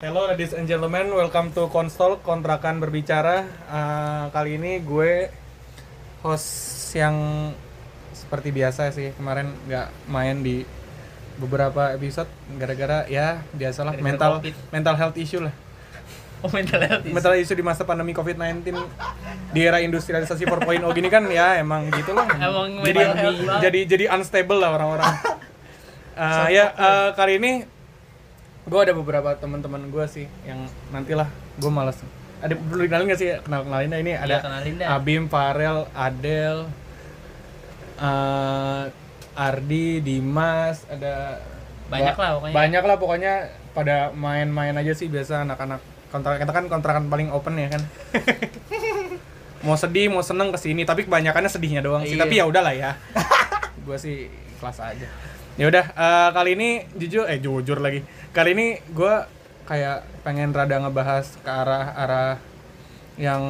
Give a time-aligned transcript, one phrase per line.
[0.00, 3.44] Hello ladies and gentlemen, welcome to Konsol Kontrakan Berbicara.
[3.68, 5.28] Eh, kali ini gue
[6.24, 6.48] host
[6.96, 7.16] yang
[8.16, 10.64] seperti biasa sih kemarin nggak main di
[11.36, 14.54] beberapa episode gara-gara ya biasalah Gara-gara mental COVID.
[14.72, 15.52] mental health issue lah.
[16.40, 18.72] Oh mental health is- Mental issue di masa pandemi COVID-19
[19.52, 22.24] di era industrialisasi 4.0 gini kan ya emang gitu lah.
[22.40, 23.00] Emang jadi
[23.60, 25.12] jadi jadi unstable lah orang-orang.
[26.20, 27.64] Eh, ya eh, kali ini
[28.70, 30.62] gue ada beberapa teman-teman gue sih yang
[30.94, 31.26] nantilah
[31.58, 31.98] gue males
[32.40, 34.96] ada perlu dikenalin gak sih kenal kenalinnya ini ada kenalin dah.
[34.96, 36.56] Abim, Farel, Adel,
[38.00, 38.84] eh,
[39.36, 41.40] Ardi, Dimas, ada
[41.92, 42.54] Banyak ba- lah pokoknya.
[42.56, 43.34] Banyak lah pokoknya
[43.72, 45.80] pada main-main aja sih biasa anak-anak
[46.10, 47.82] kontrak kita kan kontrakan paling open ya kan.
[49.66, 52.16] mau sedih, mau seneng ke sini, tapi kebanyakannya sedihnya doang sih.
[52.16, 52.24] Iya.
[52.24, 52.90] Tapi ya udahlah ya.
[53.84, 55.08] gue sih kelas aja.
[55.60, 58.00] Ya udah, eh, kali ini jujur eh jujur lagi.
[58.30, 59.14] Kali ini gue
[59.66, 62.32] kayak pengen rada ngebahas ke arah arah
[63.18, 63.42] yang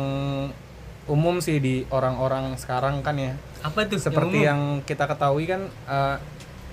[1.05, 4.01] umum sih di orang-orang sekarang kan ya Apa tuh?
[4.01, 6.17] seperti yang, kita ketahui kan eh,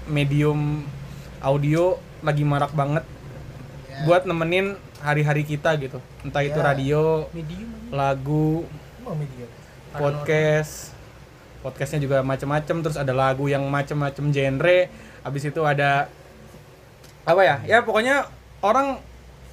[0.08, 0.88] medium
[1.40, 3.04] audio lagi marak banget
[4.04, 6.66] buat nemenin hari-hari kita gitu entah itu Ya.
[6.66, 7.70] radio medium.
[7.92, 8.64] lagu
[9.06, 9.48] media.
[9.94, 10.94] podcast
[11.60, 14.88] podcastnya juga macem-macem terus ada lagu yang macem-macem genre
[15.22, 16.08] habis itu ada
[17.28, 17.56] apa ya?
[17.68, 18.32] Ya pokoknya
[18.64, 19.04] orang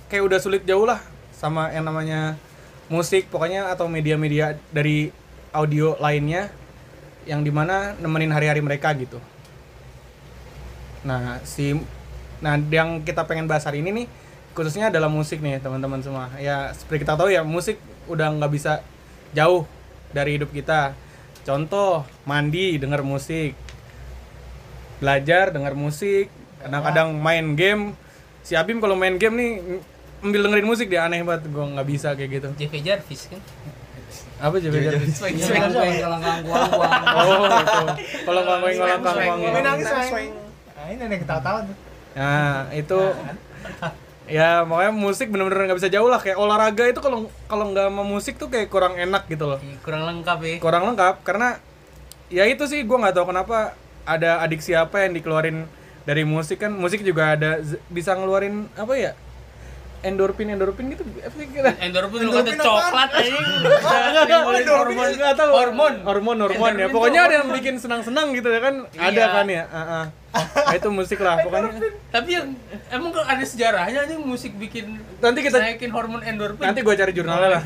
[0.06, 1.03] kayak udah sulit jauh lah
[1.34, 2.39] sama yang namanya
[2.86, 5.11] musik pokoknya atau media-media dari
[5.50, 6.55] audio lainnya
[7.27, 9.19] yang di mana nemenin hari-hari mereka gitu.
[11.02, 11.75] Nah si
[12.39, 14.06] nah yang kita pengen bahas hari ini nih
[14.55, 16.30] khususnya adalah musik nih teman-teman semua.
[16.39, 18.86] Ya seperti kita tahu ya musik udah nggak bisa
[19.34, 19.67] jauh
[20.14, 20.95] dari hidup kita.
[21.42, 23.58] Contoh mandi denger musik.
[25.02, 26.30] Belajar denger musik
[26.65, 27.83] kadang-kadang main game
[28.41, 29.51] si Abim kalau main game nih
[30.20, 33.41] ambil dengerin musik dia aneh banget gue nggak bisa kayak gitu JV Jarvis kan.
[34.34, 34.77] apa coba
[35.09, 35.62] Swing Iya, swing.
[35.62, 35.95] kan, swing.
[35.95, 37.85] oh itu
[38.25, 40.33] kalau nggak main ngolang Swing, Gue nangis swing.
[40.75, 41.77] Nah, ini yang ketawa-tawa tuh.
[42.14, 42.98] Nah, itu
[44.25, 48.02] ya makanya musik bener-bener nggak bisa jauh lah kayak olahraga itu kalau kalau nggak sama
[48.02, 49.58] musik tuh kayak kurang enak gitu loh.
[49.61, 50.55] Ih, Kurang lengkap ya.
[50.58, 51.61] Kurang lengkap karena
[52.29, 55.64] ya itu sih gua nggak tahu kenapa ada adiksi apa yang dikeluarin
[56.05, 59.13] dari musik kan musik juga ada bisa ngeluarin apa ya
[60.05, 61.48] endorfin endorfin gitu apa sih
[61.81, 64.69] Endorfin lu kata coklat aja.
[64.69, 65.09] Hormon.
[65.17, 65.95] nggak tahu Hormon.
[66.05, 69.27] hormon hormon ya pokoknya ada yang bikin senang-senang gitu ya kan ada Iya.
[69.33, 70.05] kan ya Ah, ah.
[70.35, 72.53] Nah, itu musik lah pokoknya Tapi yang
[72.91, 76.69] emang ada sejarahnya aja musik bikin nanti kita naikin hormon endorfin.
[76.69, 77.63] Nanti gue cari jurnalnya lah.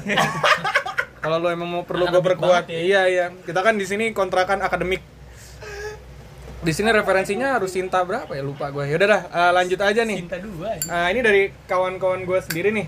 [1.25, 2.78] Kalau lo emang mau perlu gue berkuat, ya.
[2.78, 3.27] iya iya.
[3.34, 5.03] Kita kan di sini kontrakan akademik.
[6.58, 8.91] Di sini referensinya harus Sinta berapa ya lupa gue.
[8.91, 10.19] Yaudah dah, eh, lanjut aja nih.
[10.26, 10.74] Cinta dua.
[10.74, 10.80] ya.
[10.91, 12.86] Ah, ini dari kawan-kawan gue sendiri nih.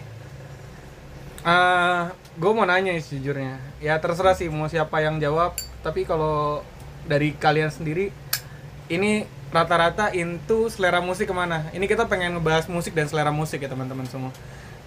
[1.46, 3.62] Ah, gue mau nanya sih sejujurnya.
[3.78, 5.54] Ya terserah sih mau siapa yang jawab.
[5.86, 6.66] Tapi kalau
[7.06, 8.10] dari kalian sendiri,
[8.90, 11.70] ini rata-rata into selera musik ke mana?
[11.70, 14.34] Ini kita pengen ngebahas musik dan selera musik ya teman-teman semua.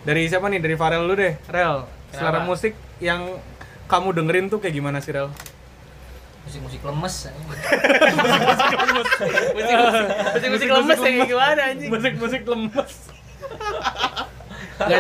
[0.04, 0.60] Dari siapa nih?
[0.60, 1.40] Dari Farel dulu deh.
[1.48, 3.40] Rel, selera musik yang
[3.88, 5.32] kamu dengerin tuh kayak gimana sih Rel?
[6.44, 7.16] Musik-musik lemes.
[10.34, 11.90] Musik musik lemes ya kayak gimana anjing?
[11.90, 12.94] Musik-musik lemes.
[14.74, 15.00] Gak,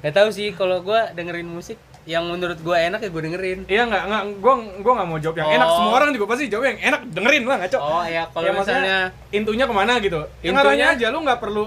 [0.00, 3.64] gak tau sih kalau gua dengerin musik yang menurut gua enak ya gua dengerin.
[3.64, 5.66] Iya nggak nggak gue gue nggak mau jawab yang enak.
[5.66, 5.74] Oh.
[5.80, 7.78] Semua orang juga pasti jawab yang enak dengerin lah ngaco.
[7.80, 8.98] Oh ya kalau ya, misalnya
[9.32, 11.64] intunya ke mana gitu Intunya- intunya aja lu nggak perlu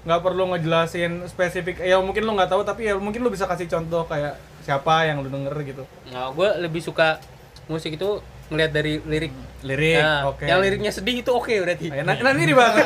[0.00, 3.68] nggak perlu ngejelasin spesifik ya mungkin lu nggak tahu tapi ya mungkin lu bisa kasih
[3.68, 4.32] contoh kayak
[4.64, 7.20] siapa yang lu denger gitu Nah, gue lebih suka
[7.68, 8.20] musik itu
[8.50, 9.32] ngeliat dari lirik.
[9.60, 11.86] lirik Nah, oke Yang liriknya sedih itu oke berarti.
[11.88, 12.74] Ayo, nanti, nanti dibahas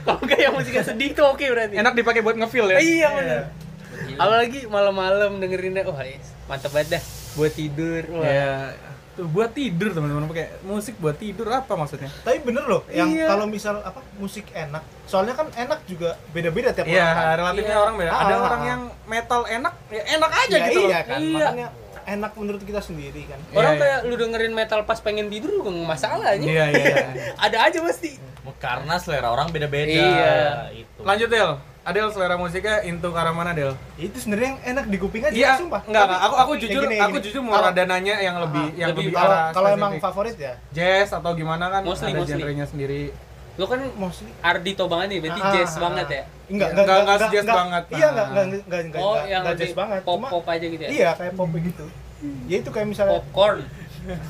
[0.00, 1.74] Kalau enggak yang musiknya sedih itu oke berarti.
[1.76, 3.42] enak dipakai buat ngefeel ya Iya benar.
[4.16, 7.02] Apalagi malam-malam dengerinnya, wah yes, mantap banget dah.
[7.32, 8.02] Buat tidur.
[8.10, 8.24] Wah.
[8.24, 8.52] ya
[9.10, 13.26] tuh buat tidur teman-teman pakai musik buat tidur apa maksudnya Tapi bener loh, yang Iya.
[13.26, 17.16] kalau misal apa musik enak, soalnya kan enak juga beda-beda tiap Iya, orang.
[17.18, 17.34] kan.
[17.36, 17.82] relatifnya Iya.
[17.82, 18.10] orang beda.
[18.12, 18.40] Ada Ah.
[18.40, 20.88] orang yang metal enak, ya enak aja Ya, gitu loh.
[20.88, 21.36] iya kan, Iya.
[21.42, 21.68] makanya
[22.10, 23.38] enak menurut kita sendiri kan.
[23.52, 26.42] Orang Iya, kayak lu dengerin metal pas pengen tidur juga nggak masalah aja.
[26.42, 26.94] Iya, iya.
[27.08, 27.32] iya.
[27.44, 28.18] Ada aja pasti.
[28.58, 30.34] karena selera orang beda-beda Iya.
[30.74, 31.50] itu Lanjut Del.
[31.80, 33.72] Adel selera musiknya into ke arah mana Del?
[33.96, 35.80] Itu sebenarnya yang enak di kuping aja, Iya, sumpah.
[35.82, 36.26] enggak, Tapi- enggak.
[36.26, 37.24] Aku aku jujur, gini, aku gini.
[37.24, 40.36] jujur mau rada nanya yang lebih Ah, yang lebih lebih, kalau arah kalau emang favorit
[40.36, 42.36] ya jazz atau gimana kan Mostly, ada mostly.
[42.36, 43.02] genrenya sendiri.
[43.56, 46.12] Lu kan mostly Ardito banget nih, berarti Ah, jazz ah, banget ah.
[46.12, 46.24] ya.
[46.50, 47.84] Enggak, Enggak, enggak, enggak jazz banget.
[47.86, 48.10] Iya, Nah.
[48.10, 50.00] enggak, enggak, enggak, enggak, Oh, enggak, yang enggak jazz lebih banget.
[50.00, 50.90] Cuma- pop-pop aja gitu ya.
[50.90, 51.84] Iya, kayak pop gitu.
[52.46, 53.64] Ya itu kayak misalnya Popcorn,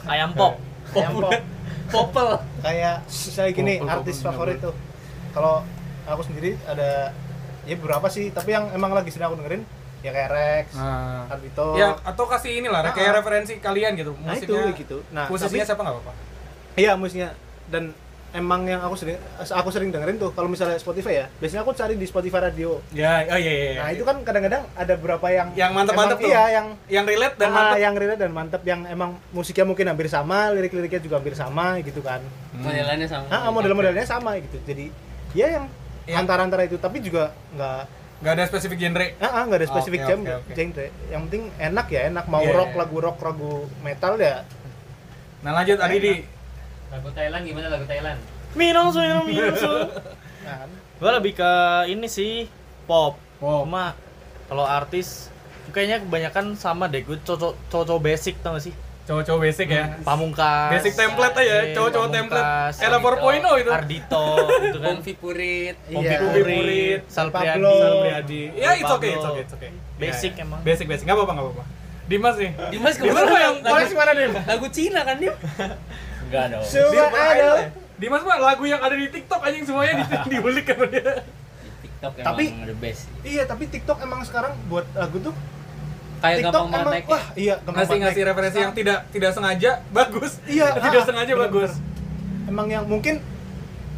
[0.05, 0.55] ayam pop
[0.89, 1.33] kayak pop,
[1.89, 2.29] popel.
[2.61, 4.75] kayak misalnya gini Popol, artis popol, favorit tuh.
[5.31, 5.55] Kalau
[6.05, 7.11] aku sendiri ada
[7.63, 9.63] ya beberapa sih tapi yang emang lagi sering aku dengerin
[10.01, 11.29] ya kayak Rex Nah.
[11.29, 13.17] Ardito Ya, atau kasih inilah Ah, kayak ah.
[13.21, 14.17] referensi kalian gitu.
[14.17, 16.13] nah itu Musiknya gitu nah khususnya tapi- siapa nggak apa-apa.
[16.75, 17.31] Iya musiknya
[17.69, 17.93] dan
[18.33, 21.95] emang yang aku sering aku sering dengerin tuh kalau misalnya Spotify ya biasanya aku cari
[21.95, 23.67] di Spotify radio Ya, oh iya iya.
[23.69, 23.81] iya.
[23.81, 26.31] nah itu kan kadang-kadang ada beberapa yang Yang mantep-mantep emang- tuh.
[26.31, 27.77] iya yang yang relate dan ah, mantep.
[27.77, 32.01] yang relate dan mantep yang emang musiknya mungkin hampir sama lirik-liriknya juga hampir sama gitu
[32.01, 32.23] kan
[32.53, 33.27] Modelannya sama.
[33.29, 34.95] ah model-modelnya sama gitu jadi
[35.33, 35.67] ya yang
[36.05, 36.17] Ya.
[36.19, 37.83] antara-antara itu tapi juga nggak
[38.21, 39.07] Nggak ada spesifik genre.
[39.17, 40.53] ah ah, nggak ada spesifik jam oke, oke.
[40.53, 42.79] genre yang penting enak ya enak mau Iya, rock iya.
[42.79, 44.43] lagu rock lagu metal ya
[45.41, 46.21] Nah, lanjut Adidi.
[46.91, 48.19] Lagu Thailand gimana lagu Thailand?
[48.59, 49.71] Minong su, minong minong su.
[50.47, 50.71] nah, kan?
[50.99, 51.51] Gue lebih ke
[51.87, 52.51] ini sih
[52.91, 53.15] pop.
[53.39, 53.63] Pop.
[53.65, 53.95] Cuma
[54.51, 55.31] kalau artis
[55.71, 57.07] kayaknya kebanyakan sama deh.
[57.07, 58.75] Gue cocok cocok basic tau gak sih?
[59.07, 59.99] Cowok-cowok basic ya.
[60.07, 60.71] Pamungkas.
[60.71, 62.87] Basic template aja, Eh, cowok-cowok Pamungkas, template.
[62.87, 63.71] Era 4.0 itu.
[63.75, 64.27] Ardito
[64.67, 64.87] gitu kan.
[64.87, 65.77] Pompi Purit.
[65.91, 66.19] Pompi Iya.
[66.31, 67.75] Purit, Sal Pablo.
[67.75, 68.03] Priadi.
[68.07, 68.43] Priadi.
[68.55, 69.71] Ya, it's okay, it's okay, it's okay.
[69.99, 70.47] Basic Ya, ya.
[70.47, 70.61] emang.
[70.63, 71.05] Basic, basic.
[71.11, 71.65] Nggak apa-apa, nggak apa-apa.
[72.11, 72.53] Dimas nih.
[72.75, 73.31] Dimas Dimas ke mana?
[73.31, 74.33] mah yang mana, Dim?
[74.35, 75.35] Lagu Cina kan dia?
[76.31, 76.63] Enggak dong.
[76.65, 77.49] Coba ada
[77.97, 81.21] Dimas mah lagu yang ada di TikTok anjing semuanya di diulik sama dia.
[81.81, 83.03] TikTok emang Tapi- the best.
[83.21, 85.35] iya tapi TikTok emang sekarang buat lagu tuh
[86.19, 88.29] Kayak TikTok gampang emang banget wah iya gampang Ngasih banget ngasih naik.
[88.31, 90.33] referensi yang tidak tidak sengaja bagus.
[90.45, 91.73] Iya, tidak ah, sengaja bener, bagus.
[92.47, 93.15] emang yang mungkin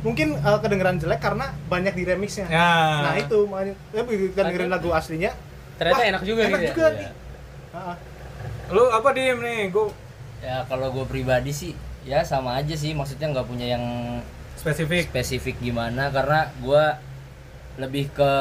[0.03, 2.71] mungkin uh, kedengeran jelek karena banyak di remixnya Ya.
[3.03, 5.31] nah itu makanya ya begitu kita dengerin lagu aslinya
[5.73, 6.71] Ternyata wah, enak juga enak gitu ya?
[6.73, 6.99] juga Iya.
[6.99, 7.11] nih
[7.73, 7.95] Ah,
[8.69, 9.71] Lu apa diem nih?
[9.71, 9.95] Gue
[10.41, 13.85] Ya kalau gue pribadi sih ya sama aja sih maksudnya nggak punya yang
[14.59, 15.07] spesifik.
[15.11, 16.99] spesifik gimana karena gua
[17.79, 18.33] lebih ke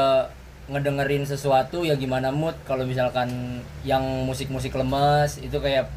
[0.71, 5.89] ngedengerin sesuatu ya gimana mood kalau misalkan yang musik-musik lemes itu kayak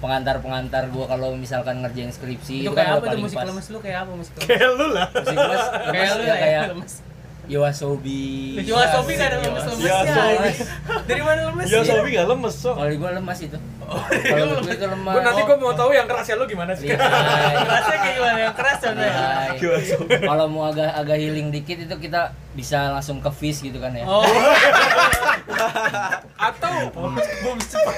[0.00, 3.46] pengantar-pengantar gua kalau misalkan ngerjain skripsi Itu kan kayak udah apa tuh paling musik pas.
[3.52, 4.48] lemes lu kayak apa musik lemes?
[4.48, 5.06] Kayak lu lah.
[5.12, 6.94] musik lemes, lemes Kayak lu ya lah ya, kayak lemes.
[7.50, 9.90] Yoasobi Jual Sofi gak ada lemes-lemesnya.
[9.90, 10.50] Yoasobi.
[11.10, 11.66] Dari mana lemes?
[11.66, 12.70] Ya Sobi gak lemes so.
[12.78, 13.58] kalau gua lemas itu
[13.90, 16.86] kalau menurut gua itu lemas Gue nanti gue mau tahu yang kerasnya lu gimana sih.
[16.94, 17.54] Lihai.
[17.66, 19.10] Kerasnya kayak gimana yang keras contohnya?
[19.10, 20.18] Lihai.
[20.30, 24.06] kalau mau agak agak healing dikit itu kita bisa langsung ke fish gitu kan ya
[24.06, 24.22] Oh,
[26.50, 26.74] atau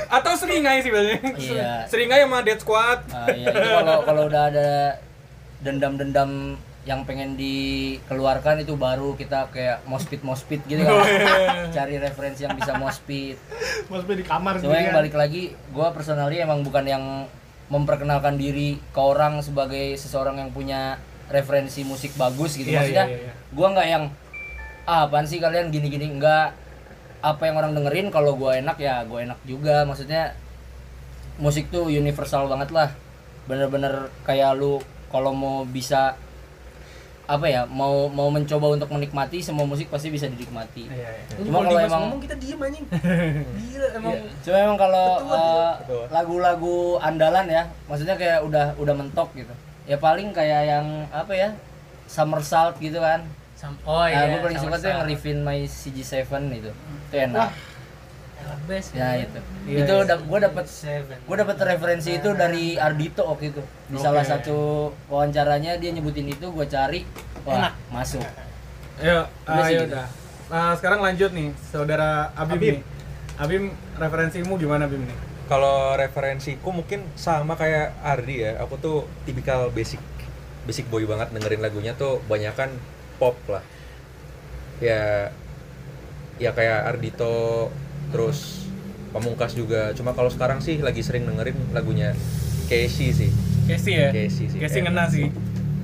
[0.09, 1.21] atau seringai sih biasanya.
[1.37, 1.73] Iya.
[1.89, 3.01] Seringai sama Dead Squad.
[3.13, 4.69] Ah, iya, itu kalau kalau udah ada
[5.61, 10.99] dendam-dendam yang pengen dikeluarkan itu baru kita kayak mospit mospit gitu kan.
[11.77, 13.39] Cari referensi yang bisa mospit.
[13.87, 17.05] Maksudnya di kamar cuma yang balik lagi gue personally emang bukan yang
[17.71, 20.99] memperkenalkan diri ke orang sebagai seseorang yang punya
[21.31, 22.75] referensi musik bagus gitu.
[22.75, 23.33] Iya, maksudnya iya, iya.
[23.33, 24.05] gue nggak yang
[24.85, 25.71] ah, apaan sih kalian?
[25.71, 26.11] Gini-gini.
[26.11, 26.59] Enggak
[27.23, 29.87] apa yang orang dengerin kalau gue enak ya gue enak juga.
[29.87, 30.35] Maksudnya
[31.39, 32.91] musik tuh universal banget lah.
[33.47, 34.83] Bener-bener kayak lu
[35.15, 36.19] kalau mau bisa
[37.33, 41.41] apa ya mau mau mencoba untuk menikmati semua musik pasti bisa dinikmati Iya, iya.
[41.41, 42.85] Cuma kalau emang- ngomong kita diem anjing.
[43.63, 44.13] Gila emang.
[44.39, 45.73] Cuma emang kalau uh,
[46.09, 49.55] lagu-lagu andalan ya, maksudnya kayak udah udah mentok gitu.
[49.89, 51.49] Ya paling kayak yang apa ya?
[52.05, 53.25] Somersault gitu kan.
[53.57, 54.29] Sam- Oh nah, iya.
[54.29, 55.09] gue paling suka tuh yang.
[55.09, 56.69] Revin My CG7 itu.
[57.09, 57.49] Itu enak.
[57.49, 57.51] Enak
[58.67, 58.95] best.
[58.95, 59.39] Ya itu.
[59.67, 60.05] Iya, itu iya.
[60.07, 60.67] udah gue dapet
[61.09, 63.63] gue dapet referensi itu dari Ardito waktu itu.
[63.91, 64.05] Di Oke.
[64.05, 67.05] salah satu wawancaranya dia nyebutin itu, gue cari,
[67.45, 68.23] wah masuk.
[69.03, 69.95] Ayo, Udah ayo gitu.
[69.95, 70.07] udah.
[70.53, 72.75] Nah, sekarang lanjut nih, saudara Abim, Abim.
[72.77, 72.83] nih.
[73.41, 73.65] Abim,
[73.97, 75.19] referensimu gimana Abim nih?
[75.49, 78.61] Kalau referensiku mungkin sama kayak Ardi ya.
[78.63, 80.01] Aku tuh tipikal basic
[80.63, 82.71] basic boy banget dengerin lagunya tuh banyakan
[83.19, 83.65] pop lah.
[84.79, 85.33] Ya
[86.41, 87.69] ya kayak Ardito
[88.13, 88.69] terus
[89.13, 89.93] Pamungkas juga.
[89.93, 92.17] Cuma kalau sekarang sih lagi sering dengerin lagunya
[92.65, 93.29] Casey sih.
[93.69, 94.09] Casey ya?
[94.09, 94.57] Casey sih.
[94.57, 95.29] Casey ngena sih.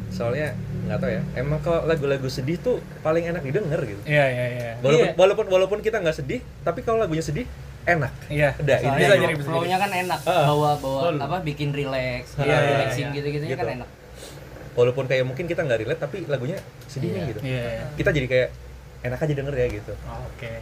[0.09, 0.57] Soalnya
[0.89, 1.23] nggak tahu ya.
[1.37, 4.01] Emang kalau lagu-lagu sedih tuh paling enak didengar gitu.
[4.09, 4.73] Iya, iya, iya.
[4.81, 5.13] Walaupun Iya.
[5.13, 7.45] walaupun walaupun kita nggak sedih, tapi kalau lagunya sedih
[7.85, 8.13] enak.
[8.33, 8.57] Iya.
[8.57, 9.17] Udah, ini aja.
[9.19, 10.45] jadi, flow-nya kan enak, Ah.
[10.49, 11.17] bawa bawa Betul.
[11.21, 13.17] apa bikin relax, Iya, iya, relaxing iya.
[13.21, 13.61] gitu-gitu Gitu.
[13.61, 13.89] kan enak.
[14.73, 16.57] Walaupun kayak mungkin kita nggak relate tapi lagunya
[16.89, 17.29] sedihnya Iya.
[17.29, 17.41] gitu.
[17.45, 17.85] Iya, iya.
[17.93, 18.49] Kita jadi kayak
[19.05, 19.93] enak aja denger ya gitu.
[20.25, 20.53] Oke.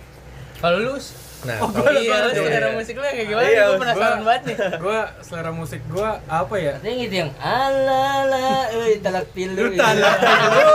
[0.56, 0.98] Kalau lu
[1.44, 2.74] Nah, Oh, gua- iya, iya, selera iya.
[2.74, 3.46] musik lu yang kayak gimana?
[3.46, 4.56] Iya, Gue penasaran gua- banget nih.
[4.84, 6.72] Gua selera musik gua apa ya?
[6.76, 9.62] Katanya gitu yang alala, euy talak pilu.
[9.72, 10.72] Talak telo,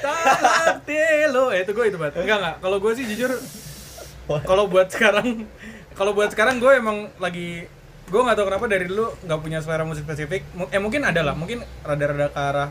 [0.00, 1.44] talak telo.
[1.50, 2.14] Eh itu gue itu banget.
[2.18, 2.56] Enggak enggak.
[2.58, 3.30] Kalau gue sih jujur,
[4.42, 5.44] kalau buat sekarang,
[5.92, 7.68] kalau buat sekarang gue emang lagi,
[8.06, 10.42] gue nggak tahu kenapa dari dulu nggak punya selera musik spesifik.
[10.68, 12.70] Eh mungkin ada lah, mungkin rada-rada ke arah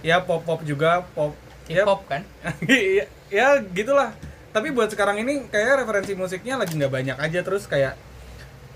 [0.00, 1.34] ya pop pop juga pop.
[1.68, 2.22] Ya, Hip hop kan?
[2.66, 4.10] ya, ya gitulah.
[4.50, 7.94] Tapi buat sekarang ini kayak referensi musiknya lagi nggak banyak aja terus kayak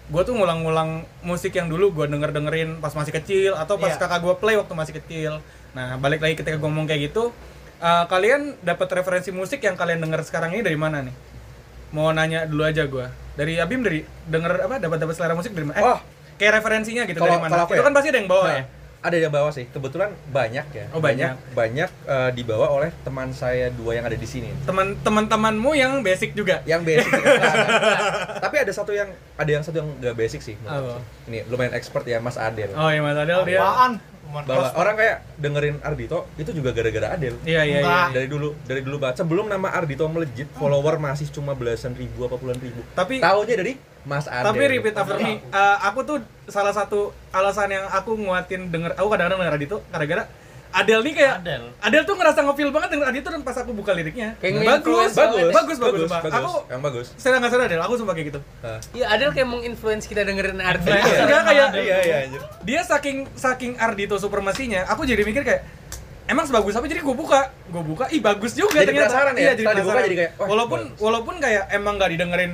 [0.05, 3.99] gue tuh ngulang-ngulang musik yang dulu gue denger dengerin pas masih kecil atau pas Iya.
[3.99, 5.33] kakak gue play waktu masih kecil.
[5.73, 7.33] Nah balik lagi ketika gue ngomong kayak gitu,
[7.75, 11.13] Eh, kalian dapat referensi musik yang kalian dengar sekarang ini dari mana nih?
[11.93, 13.13] Mau nanya dulu aja gua.
[13.35, 15.77] Dari Abim dari denger apa dapat dapat selera musik dari mana?
[15.77, 16.01] Eh, Oh.
[16.35, 17.67] kayak referensinya gitu Kalau- dari mana?
[17.67, 17.85] Itu ya?
[17.85, 18.65] kan pasti ada yang bawa Nah, ya.
[19.05, 19.69] Ada yang bawa sih.
[19.69, 20.89] Kebetulan banyak ya.
[20.97, 21.37] Oh, banyak.
[21.53, 24.49] Banyak eh, dibawa oleh teman saya dua yang ada di sini.
[24.65, 26.65] Teman teman-temanmu yang basic juga.
[26.65, 27.13] Yang basic.
[27.35, 30.57] Nah, nah, Tapi ada satu yang ada yang satu yang gak basic sih.
[30.65, 30.97] aku.
[31.29, 32.73] Ini lumayan expert ya Mas Adel.
[32.73, 33.61] Oh iya Mas Adel dia.
[33.61, 33.93] Apaan?
[34.25, 37.37] Bahwa orang kayak dengerin Ardito itu juga gara-gara Adel.
[37.45, 38.01] Iya iya iya.
[38.09, 39.21] Dari dulu dari dulu banget.
[39.21, 42.81] Sebelum nama Ardito melejit, follower masih cuma belasan ribu apa puluhan ribu.
[42.97, 43.73] Tapi Tahunya dari
[44.05, 44.45] Mas Adel.
[44.47, 45.41] tapi repeat after me.
[45.41, 50.25] Eh, aku tuh salah satu alasan yang aku nguatin denger aku kadang-kadang denger Adito gara-gara
[50.71, 51.63] Adel nih kayak Adel.
[51.79, 54.35] Adel tuh ngerasa ngefeel banget denger Adito dan pas aku buka liriknya.
[54.37, 55.55] Kayak bagus, bagus, banget.
[55.55, 57.07] bagus, bagus, bagus, bagus, Aku yang bagus.
[57.15, 58.41] saya nggak sadar Adel, aku sumpah kayak gitu.
[58.93, 60.85] Iya, Adel kayak menginfluence kita dengerin Ardi.
[60.85, 62.41] Nah, enggak kayak iya iya anjir.
[62.61, 65.63] dia saking saking Ardito supremasinya, aku jadi mikir kayak
[66.25, 69.39] emang sebagus apa jadi gue buka gue buka ih bagus juga Jadi ternyata penasaran ya?
[69.39, 70.99] iya jadi penasaran jadi kayak, walaupun bagus.
[70.99, 72.53] walaupun kayak emang nggak didengerin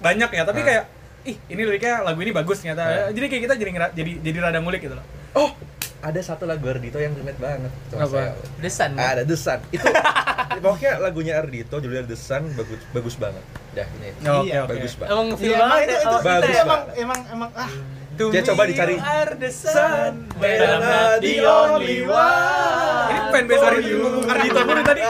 [0.00, 0.66] banyak ya tapi Nah.
[0.66, 0.84] kayak
[1.22, 3.08] ih ini liriknya lagu ini bagus ternyata Nah.
[3.10, 5.54] jadi kayak kita jadi jadi jadi rada ngulik gitu loh Oh,
[6.00, 8.10] ada satu lagu Ardito yang relate banget sama Apa?
[8.10, 8.32] saya.
[8.58, 8.90] Desan.
[8.90, 9.14] kan?
[9.14, 9.60] Ada The Sun.
[9.70, 9.86] Itu
[10.64, 13.44] pokoknya lagunya Ardito judulnya The Sun bagus bagus banget.
[13.70, 14.08] Dah ini.
[14.18, 15.12] oke Iya, oke Bagus banget.
[15.12, 16.62] Emang feel banget itu, ya itu, Bagus, kita ya.
[16.64, 17.70] emang, emang, emang, ah.
[18.12, 18.92] To Dia coba dicari.
[18.92, 23.06] you are the sun, but but I'm not the only one.
[23.06, 25.02] ini fanbase Ardito Ardito mulu tadi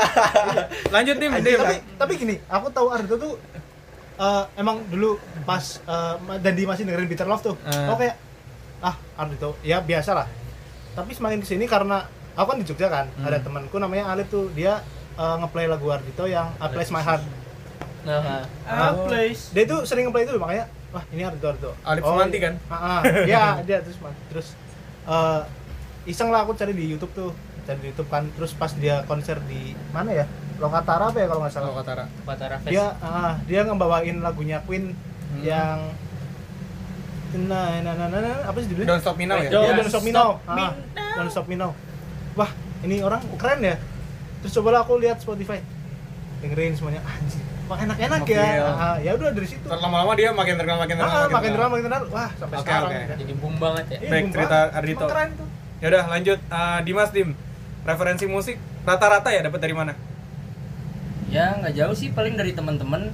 [0.94, 1.52] lanjut Dim tapi,
[1.96, 3.32] tapi gini, aku tahu Ardito tuh
[4.20, 7.88] eh, emang dulu pas eh, dan di masih dengerin Bitter Love tuh, Eh.
[7.88, 8.16] aku kayak
[8.80, 10.26] ah Ardito, ya biasa lah.
[10.92, 14.52] Tapi semakin ke sini karena aku kan di Jogja kan, ada temanku namanya Alif tuh,
[14.52, 14.84] dia
[15.14, 17.24] eh, ngeplay lagu Ardito yang I Place My Heart.
[18.00, 19.52] Nah, Ah, place.
[19.52, 21.70] Dia tuh sering ngeplay itu makanya, wah ini Ardito Ardito.
[21.84, 22.44] Alif Sumanti iya.
[22.48, 22.54] kan?
[22.66, 23.00] Ah, ah.
[23.04, 23.96] Iya, dia terus
[24.28, 24.46] terus
[25.04, 25.42] eh,
[26.08, 27.30] iseng lah aku cari di YouTube tuh,
[27.64, 30.26] cari di YouTube kan, terus pas dia konser di mana ya?
[30.60, 31.66] Lokatara apa ya kalau nggak salah?
[31.66, 32.04] kalau kata Ra.
[32.22, 32.68] Patara Fest.
[32.68, 34.92] dia ah, dia ngebawain lagunya Queen
[35.30, 35.40] Hmm.
[35.40, 35.78] yang
[37.40, 38.90] nah, nah, nah, nah, nah, apa sih judulnya?
[38.90, 40.30] Don't Stop Me Now ya Iya, Don't Don't Stop Me Now.
[40.44, 40.70] Ah,
[41.14, 41.70] Don't Stop Me Now.
[42.34, 42.50] Wah,
[42.82, 43.78] ini orang keren ya.
[44.40, 45.62] Terus cobalah aku lihat Spotify.
[46.40, 47.06] Dengerin semuanya.
[47.06, 48.42] Anjir, wah enak-enak ya.
[48.66, 49.62] Ah, ya udah dari situ.
[49.64, 52.02] Lama-lama dia makin terkenal makin terkenal Ah, makin drama makin terkenal.
[52.10, 52.90] Wah, sampai Oke, sekarang.
[52.90, 52.98] oke.
[52.98, 53.16] ya.
[53.16, 53.96] Jadi boom banget ya.
[53.96, 54.70] Iya, Baik, boom cerita banget.
[54.74, 55.04] Ardito.
[55.06, 55.48] Keren tuh.
[55.78, 57.30] ya udah lanjut Eh, Dimas Dim
[57.80, 59.92] referensi musik rata-rata ya dapat dari mana
[61.30, 63.08] Ya nggak jauh sih paling dari teman-teman.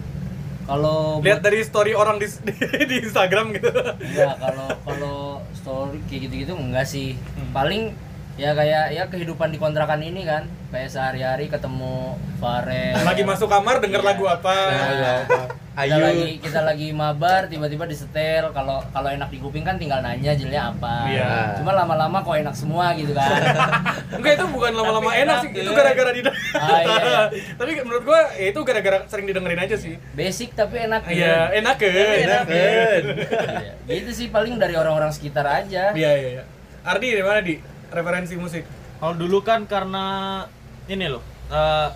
[0.66, 2.26] Kalau lihat buat- dari story orang di,
[2.90, 5.18] di Instagram gitu Enggak, kalau kalau
[5.52, 7.14] story kayak gitu-gitu enggak sih.
[7.32, 7.52] Hmm.
[7.52, 7.94] Paling
[8.34, 10.44] ya kayak ya kehidupan di kontrakan ini kan.
[10.68, 12.98] Kayak sehari-hari ketemu Farel.
[13.00, 14.08] lagi masuk kamar denger Iya.
[14.08, 15.38] lagu apa Kita
[15.76, 16.00] Ayu.
[16.00, 20.72] lagi kita lagi mabar tiba-tiba disetel kalau kalau enak di kuping kan tinggal nanya jilnya
[20.72, 21.04] apa.
[21.04, 21.60] Iya.
[21.60, 23.28] Cuma lama-lama kok enak semua gitu kan.
[24.16, 26.20] enggak itu bukan lama-lama enak enak sih itu gara-gara di
[26.56, 27.22] Ah, iya, iya.
[27.60, 31.04] tapi menurut gua ya itu gara-gara sering didengerin aja sih Basic tapi enak.
[31.12, 33.02] iya enak kan enak, kan.
[33.92, 35.92] Gitu sih paling dari orang-orang sekitar aja.
[35.92, 36.44] iya iya iya
[36.86, 37.58] Ardi dari mana di
[37.90, 38.64] referensi musik
[38.96, 40.40] Kalau dulu kan karena
[40.88, 41.20] ini loh,
[41.52, 41.88] eh,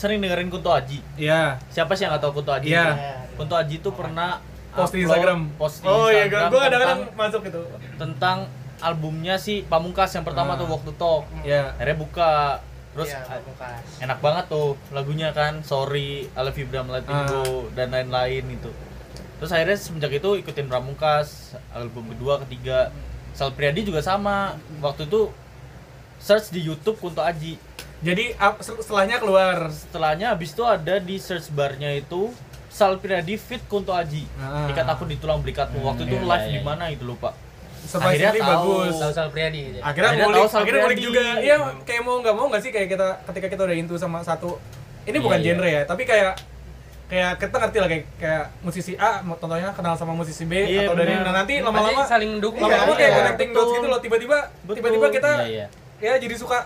[0.00, 1.04] sering dengerin Kunto Aji.
[1.14, 2.72] iya Siapa sih yang nggak tahu Kunto Aji?
[2.72, 2.96] Iya.
[3.36, 4.40] Kunto Aji tuh pernah
[4.70, 7.60] post di Instagram Post di oh iya Instagram gua kadang-kadang masuk itu
[7.96, 8.38] tentang
[8.80, 10.58] albumnya si Pamungkas yang pertama Ah.
[10.58, 11.28] tuh Walk the Talk.
[11.42, 12.30] iya Akhirnya buka
[12.90, 13.84] terus Iya, Pamungkas.
[14.00, 17.28] enak banget tuh lagunya kan Sorry, I Love You Bram Let Me Ah.
[17.28, 18.72] Go dan lain-lain itu.
[19.36, 21.28] Terus akhirnya semenjak itu ikutin Pamungkas,
[21.70, 22.88] album kedua, ketiga.
[23.30, 24.52] Sal Priadi juga sama.
[24.78, 25.28] Waktu itu
[26.18, 27.56] search di YouTube Kunto Aji.
[28.00, 32.32] Jadi setelahnya keluar Setelahnya habis itu ada di search barnya itu
[32.66, 34.24] Sal Priadi fit Kunto Aji.
[34.36, 34.64] Ah.
[34.66, 35.82] Ikat aku di tulang berikatmu.
[35.82, 36.64] Waktu itu iya, live iya, di iya.
[36.64, 37.34] mana itu lupa.
[37.82, 38.70] surprisingly Akhirnya tahu.
[38.70, 41.08] bagus Tahu Sal Priadi akhirnya Akhirnya ngulik tahu Sal akhirnya ngulik Priadi.
[41.10, 44.18] juga iya kayak mau nggak mau nggak sih kayak kita ketika kita udah into sama
[44.20, 44.50] satu
[45.02, 45.46] ini Iya, bukan iya.
[45.48, 46.32] genre ya tapi kayak
[47.06, 50.86] kayak kita ngerti lah kayak kayak musisi A mau contohnya kenal sama musisi B Iya,
[50.86, 52.62] atau dari nah, nanti lama-lama saling mendukung.
[52.62, 53.18] lama-lama Iya, kayak iya.
[53.18, 55.66] connecting dots gitu loh tiba-tiba tiba-tiba kita Iya,
[55.98, 56.14] iya.
[56.14, 56.58] ya jadi suka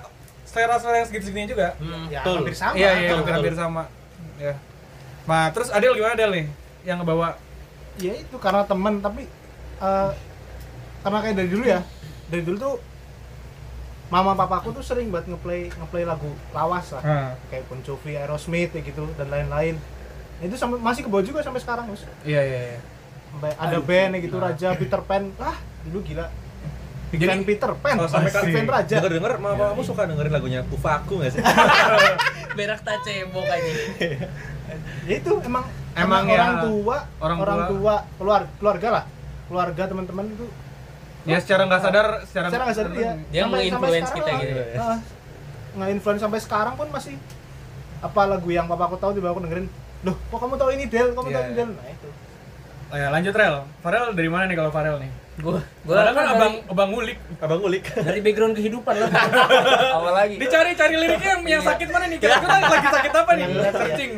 [0.54, 1.66] selera-selera yang segitu-segitunya juga?
[1.76, 2.36] Hmm, Ya, betul.
[2.40, 2.74] hampir sama.
[2.74, 3.82] iya iya betul, hampir-hampir sama.
[4.36, 4.54] Ya.
[5.24, 6.46] Nah terus Adel gimana Adel nih?
[6.84, 7.28] Yang ngebawa?
[7.96, 9.22] Ya itu karena temen tapi
[9.80, 10.10] eh,
[11.02, 11.80] karena kayak dari dulu ya.
[12.24, 12.74] Dari dulu tuh
[14.08, 17.02] mama papaku tuh sering buat ngeplay ngeplay lagu lawas lah.
[17.02, 17.30] Ah.
[17.48, 19.74] kayak Bon Jovi, Aerosmith gitu dan lain-lain.
[20.38, 22.04] Itu sampai masih kebawa juga sampai sekarang Gus.
[22.22, 22.80] iya iya iya.
[23.32, 25.30] Sampai ada band kayak gitu Raja Peter Pan.
[25.40, 26.26] Ah dulu gila
[27.16, 31.18] Fan Peter Pan Oh, sampai Fan Raja Denger denger, mama kamu suka dengerin lagunya Ufaku
[31.18, 31.42] gak sih?
[32.56, 33.70] Berak tak cebok aja.
[35.06, 37.68] ya itu emang Emang emang ya, orang tua orang orang, tua.
[37.68, 39.04] tua, keluar keluarga lah
[39.44, 40.46] keluarga teman-teman itu
[41.22, 44.40] ya secara nggak sadar secara nggak sadar dia Dia sampai- sampai menginfluence sekarang kita lah.
[44.40, 44.62] gitu.
[44.76, 44.98] Ah.
[45.74, 47.14] nge-influence sampai sekarang pun masih
[48.00, 49.66] apa lagu yang papa aku tahu tiba aku dengerin
[50.02, 51.44] loh kok kamu tahu ini Del kamu tahu Iya.
[51.44, 52.08] ini Del nah itu
[52.84, 53.56] Oh ya, lanjut Rel.
[53.80, 55.10] Farel dari mana nih kalau Farel nih?
[55.34, 57.18] Gua gua Farel kan dari- abang abang ngulik.
[57.38, 57.84] Abang ngulik.
[57.92, 59.10] dari background kehidupan lah.
[59.98, 60.34] Awal lagi.
[60.38, 62.18] Dicari-cari liriknya yang, yang sakit mana nih?
[62.18, 63.42] Kira-kira lagi sakit apa nih?
[63.42, 63.80] Yang berat ya.
[63.80, 64.12] Searching.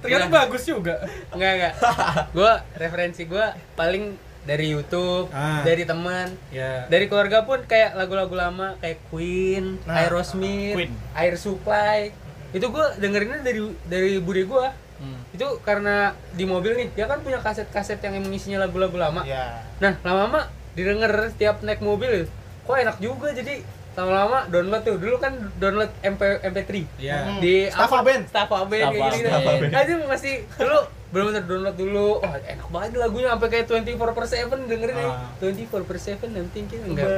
[0.00, 0.32] Ternyata Iya.
[0.34, 0.94] bagus juga.
[1.30, 1.74] Enggak enggak.
[2.36, 4.04] Gua referensi gua paling
[4.40, 5.60] dari YouTube, Ah.
[5.62, 6.88] dari teman, Ya.
[6.88, 10.90] dari keluarga pun kayak lagu-lagu lama kayak Queen, Nah, Aerosmith, Queen.
[11.12, 12.10] Air Supply.
[12.50, 14.72] Itu gua dengerinnya dari dari bude gua.
[15.00, 15.16] Hmm.
[15.32, 19.24] Itu karena di mobil nih, dia kan punya kaset-kaset yang emang isinya lagu-lagu lama.
[19.24, 22.28] ya Nah, lama-lama didengar setiap naik mobil,
[22.62, 24.96] kok enak juga jadi lama-lama download tuh.
[25.00, 27.16] Dulu kan download MP MP3 Iya.
[27.26, 27.40] Hmm.
[27.40, 28.06] di Staffa apa?
[28.06, 28.22] Band.
[28.28, 29.28] Staffa Band kayak gini.
[29.72, 30.78] Itu masih dulu
[31.10, 32.08] belum bener download dulu.
[32.22, 35.10] Wah, enak banget lagunya sampai kayak 24 per 7 dengerin ya.
[35.10, 35.26] Ah.
[35.42, 37.08] 24 per 7 I'm thinking enggak.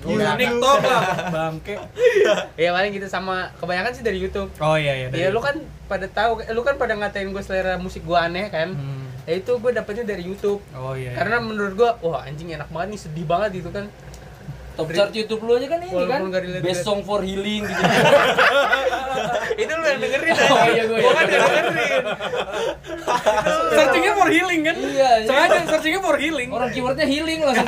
[0.00, 1.76] Unik toh lah, bangke.
[2.56, 4.48] ya paling gitu sama kebanyakan sih dari YouTube.
[4.64, 5.08] Oh iya iya.
[5.12, 5.60] Ya lu kan
[5.90, 8.70] pada tahu, lu kan pada ngatain gue selera musik gue aneh kan.
[8.70, 9.10] Hmm.
[9.26, 10.62] Ya itu gue dapetnya dari YouTube.
[10.72, 11.10] Oh iya.
[11.10, 11.18] iya.
[11.18, 13.90] Karena menurut gua, wah anjing enak banget nih, sedih banget gitu kan.
[14.78, 16.42] Top chart YouTube lu aja kan ini Walaupun kan.
[16.62, 17.82] Best song for healing gitu.
[19.66, 20.70] itu lu yang dengerin Oh, aja.
[20.72, 21.12] iya, gua Gua iya.
[21.12, 22.02] kan yang dengerin.
[23.76, 24.76] searchingnya for healing kan?
[24.78, 25.26] Iya, iya.
[25.28, 26.48] Sengaja searchingnya for healing.
[26.54, 27.66] Orang keywordnya healing langsung.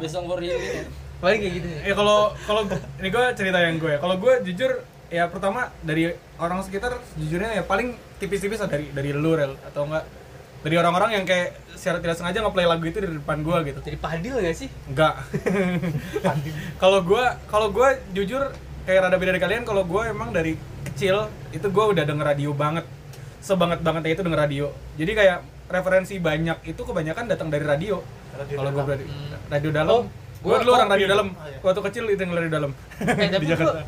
[0.00, 0.86] Best song for healing.
[1.18, 1.66] Paling kayak gitu.
[1.82, 2.62] Ya kalau kalau
[3.02, 3.98] ini gue cerita yang gue ya.
[3.98, 4.70] Kalau gue jujur
[5.08, 9.88] ya pertama dari orang sekitar jujurnya ya paling tipis-tipis lah dari dari lu rel atau
[9.88, 10.04] enggak
[10.58, 13.78] dari orang-orang yang kayak secara tidak sengaja nge-play lagu itu di depan gue gitu.
[13.78, 14.68] Jadi padil gak sih?
[14.90, 15.14] Enggak.
[16.82, 18.42] kalau gua kalau gua jujur
[18.82, 20.58] kayak rada beda dari kalian kalau gua emang dari
[20.90, 22.82] kecil itu gua udah denger radio banget.
[23.38, 24.66] Sebanget bangetnya itu denger radio.
[24.98, 25.38] Jadi kayak
[25.70, 28.02] referensi banyak itu kebanyakan datang dari radio.
[28.34, 28.88] Radio Kalau gua dalam.
[28.90, 29.06] berarti
[29.46, 29.94] radio dalam.
[29.94, 30.02] Oh,
[30.38, 31.28] gua gua dulu orang radio dalam.
[31.30, 31.58] Oh, iya.
[31.60, 32.70] Waktu kecil itu denger radio dalam.
[32.98, 33.44] Eh, tapi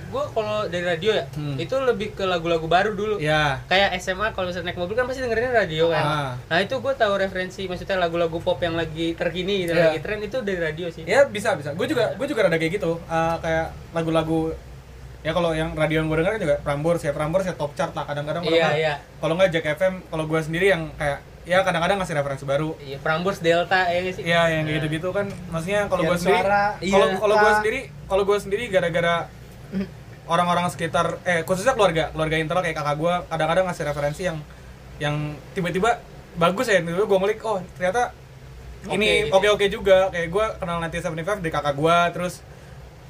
[0.08, 1.56] gua kalau dari radio ya, Hmm.
[1.56, 3.16] itu lebih ke lagu-lagu baru dulu.
[3.16, 3.62] Ya.
[3.66, 6.02] Kayak SMA kalau misalnya naik mobil kan pasti dengerinnya radio kan.
[6.02, 6.32] Ah.
[6.46, 10.38] Nah, itu gua tahu referensi maksudnya lagu-lagu pop yang lagi terkini gitu, lagi tren itu
[10.40, 11.02] dari radio sih.
[11.04, 11.70] Ya bisa bisa.
[11.72, 12.98] Gue juga gue juga rada kayak gitu.
[13.00, 14.50] Eh, kayak lagu-lagu
[15.20, 17.92] ya kalau yang radio yang gue denger kan juga Prambors ya Prambors ya top chart
[17.92, 18.94] lah kadang-kadang kalau nggak- iya.
[19.20, 23.02] kalau nggak Jack FM kalau gue sendiri yang kayak ya kadang-kadang ngasih referensi baru Iya,
[23.02, 24.22] Prambors Delta ya sih?
[24.22, 27.18] Iya yang kayak gitu-gitu kan maksudnya kalau gue sendiri suara, kalau iya.
[27.18, 29.14] kalau gue sendiri kalau gue sendiri gara-gara
[30.30, 34.38] orang-orang sekitar eh khususnya keluarga keluarga internal kayak kakak gue kadang-kadang ngasih referensi yang
[35.02, 35.16] yang
[35.58, 35.98] tiba-tiba
[36.38, 38.14] bagus ya tiba-tiba gue ngulik oh ternyata
[38.94, 39.34] ini Oke, gitu.
[39.34, 42.34] oke oke juga kayak gue kenal nanti 75 dari kakak gue terus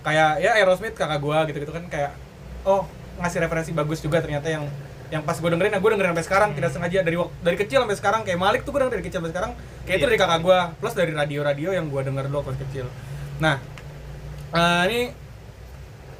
[0.01, 2.17] kayak ya Aerosmith kakak gue gitu gitu kan kayak
[2.65, 2.89] oh
[3.21, 4.65] ngasih referensi bagus juga ternyata yang
[5.11, 7.99] yang pas gue dengerin, nah gue dengerin sampai sekarang tidak sengaja dari dari kecil sampai
[7.99, 9.51] sekarang kayak Malik tuh gue denger dari kecil sampai sekarang
[9.83, 12.87] kayak itu dari kakak gue plus dari radio-radio yang gue denger dulu pas kecil.
[13.43, 13.59] Nah
[14.55, 15.01] eh, ini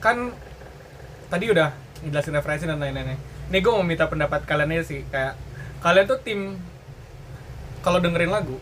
[0.03, 0.35] kan
[1.31, 1.71] tadi udah
[2.03, 3.15] ngejelasin referensi dan lain-lainnya.
[3.51, 5.39] Ini gue mau minta pendapat kalian aja sih kayak
[5.81, 6.59] kalian tuh tim
[7.81, 8.59] kalau dengerin lagu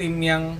[0.00, 0.56] tim yang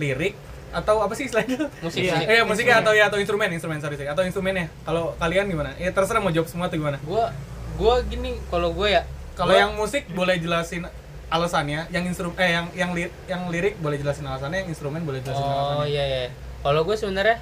[0.00, 0.32] lirik
[0.68, 1.68] atau apa sih istilahnya?
[1.80, 2.12] Musik, Iya.
[2.14, 2.26] musik.
[2.28, 4.08] Eh, musiknya atau ya atau instrumen, instrumen sorry, sorry.
[4.08, 4.68] atau instrumennya.
[4.84, 5.72] Kalau kalian gimana?
[5.80, 7.00] Ya terserah mau jawab semua atau gimana.
[7.08, 7.32] Gua
[7.78, 10.82] gua gini, kalau gua ya Kalau yang musik boleh jelasin
[11.28, 15.20] alasannya, yang instrum eh yang yang li- yang lirik boleh jelasin alasannya, yang instrumen boleh
[15.20, 15.86] jelasin Oh alasannya.
[15.88, 16.22] iya iya.
[16.58, 17.38] Kalau gue sebenarnya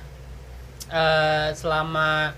[0.88, 2.36] eh selama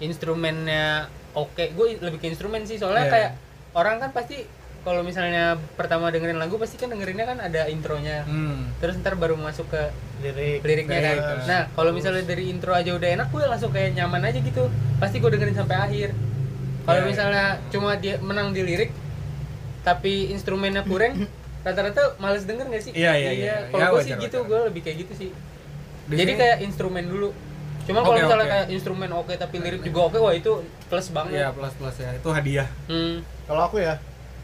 [0.00, 3.12] instrumennya oke, gue lebih ke instrumen sih soalnya Iya.
[3.12, 3.30] kayak
[3.72, 4.42] orang kan pasti
[4.80, 8.24] kalau misalnya pertama dengerin lagu pasti kan dengerinnya kan ada intronya.
[8.24, 8.72] Hmm.
[8.80, 9.82] Terus ntar baru masuk ke
[10.20, 11.16] lirik liriknya kan.
[11.44, 14.72] Nah, kalau misalnya dari intro aja udah enak, gue langsung kayak nyaman aja gitu.
[14.96, 16.08] Pasti gue dengerin sampai akhir.
[16.80, 17.08] Kalau Iya, iya.
[17.08, 18.90] misalnya cuma dia menang di lirik,
[19.80, 21.28] tapi instrumennya kurang,
[21.66, 22.92] rata-rata males denger gak sih?
[22.92, 23.54] Iya, iya, iya.
[23.68, 25.30] Kalau Ya, wajar, sih gitu, gue lebih kayak gitu sih.
[26.06, 27.30] Di Jadi sini- kayak instrumen dulu.
[27.80, 28.52] Cuma kalau Oke, misalnya oke.
[28.52, 30.52] kayak instrumen oke tapi lirik juga oke, wah itu
[30.86, 31.32] plus banget.
[31.36, 32.10] Iya, plus plus ya.
[32.12, 32.68] Itu hadiah.
[32.86, 33.24] Hmm.
[33.44, 33.98] kalau aku ya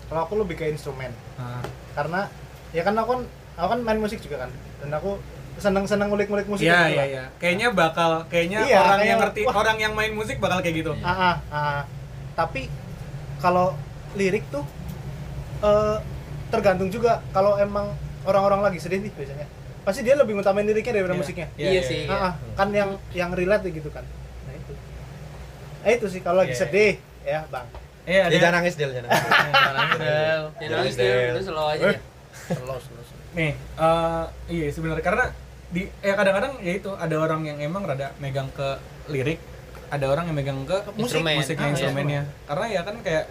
[0.06, 2.26] kalau aku lebih ke instrumen Nah, karena
[2.70, 3.20] ya kan aku kan
[3.54, 5.22] aku kan main musik juga kan dan aku
[5.56, 7.24] seneng-seneng ngulik-ngulik musik Iya, gitu iya, iya.
[7.38, 9.54] Kayaknya bakal kayaknya Iya, orang kayak, yang ngerti wah.
[9.56, 10.92] orang yang main musik bakal kayak gitu.
[11.00, 11.80] Ah, ah, ah.
[12.36, 12.68] Tapi
[13.36, 13.72] kalau
[14.12, 14.62] lirik tuh
[15.60, 15.98] eh,
[16.46, 17.90] tergantung juga kalau emang
[18.22, 19.46] orang-orang lagi sedih nih biasanya
[19.82, 21.20] pasti dia lebih ngutamain liriknya daripada Iya.
[21.20, 21.98] musiknya Iya, Iya, iya, sih.
[22.04, 22.10] iya.
[22.10, 22.32] Ah, ah.
[22.54, 24.02] kan yang yang relate gitu kan
[24.42, 24.72] nah itu
[25.78, 26.60] nah itu sih kalau lagi Iya.
[26.60, 27.66] sedih ya bang
[28.06, 28.30] Iya, ada.
[28.30, 29.98] Dia jangan nangis, Del, jangan nangis.
[29.98, 31.82] Del, ya nangis Del, lu slow aja.
[31.82, 31.98] ya.
[32.54, 33.18] Slow, slow, slow.
[33.34, 35.24] Nih, eh iya sebenarnya karena
[35.66, 38.78] di ya kadang-kadang ya itu ada orang yang emang rada megang ke
[39.10, 39.42] lirik,
[39.90, 41.22] ada orang yang megang ke Musik.
[41.22, 41.34] Instrumen.
[41.38, 42.22] musiknya Ah, instrumennya.
[42.46, 43.24] Karena ya kan kayak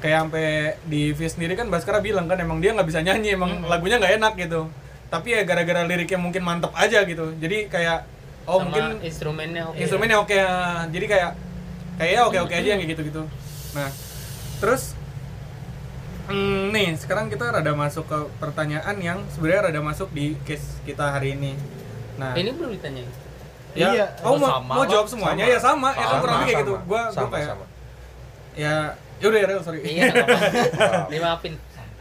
[0.00, 0.46] kayak sampai
[0.84, 4.14] di V sendiri kan Baskara bilang kan emang dia nggak bisa nyanyi, emang lagunya nggak
[4.20, 4.68] enak gitu.
[5.08, 7.32] Tapi ya gara-gara liriknya mungkin mantep aja gitu.
[7.40, 10.84] Jadi kayak Oh, sama mungkin instrumennya oke instrumennya oke ya.
[10.92, 11.30] jadi kayak
[11.96, 13.22] kayaknya oke oke aja yang kayak gitu gitu
[13.72, 13.88] nah
[14.60, 14.92] terus
[16.28, 21.16] hmm, nih sekarang kita rada masuk ke pertanyaan yang sebenarnya rada masuk di case kita
[21.16, 21.56] hari ini
[22.20, 23.08] nah ini belum ditanya
[23.74, 24.06] ya Iya.
[24.20, 25.50] oh, Oh, mau, sama mau jawab semuanya Sama.
[25.50, 26.84] ya sama, ya kan kurang lebih kayak gitu sama.
[26.84, 27.64] gua gua sama kayak sama
[28.54, 28.74] ya
[29.14, 30.06] ya udah ya Rel, sorry iya
[31.10, 31.54] dimaafin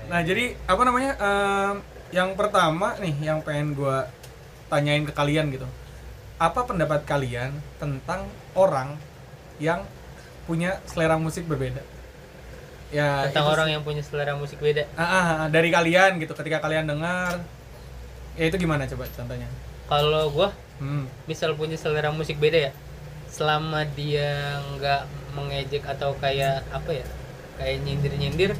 [0.03, 1.15] Nah, jadi apa namanya?
[1.15, 1.75] em,
[2.11, 4.03] yang pertama nih yang pengen gua
[4.67, 5.63] tanyain ke kalian gitu.
[6.35, 8.99] Apa pendapat kalian tentang orang
[9.57, 9.79] yang
[10.43, 11.79] punya selera musik berbeda?
[12.91, 13.73] Ya, tentang orang sih.
[13.73, 17.39] yang punya selera musik beda Ah, ah, ah, dari kalian gitu ketika kalian dengar
[18.33, 19.47] ya itu gimana coba contohnya?
[19.85, 20.51] kalau gua
[20.83, 21.07] Hmm.
[21.23, 22.71] misal punya selera musik beda ya
[23.25, 24.29] selama dia
[24.69, 25.01] nggak
[25.33, 27.05] mengejek atau kayak apa ya
[27.55, 28.51] kayak nyindir nyindir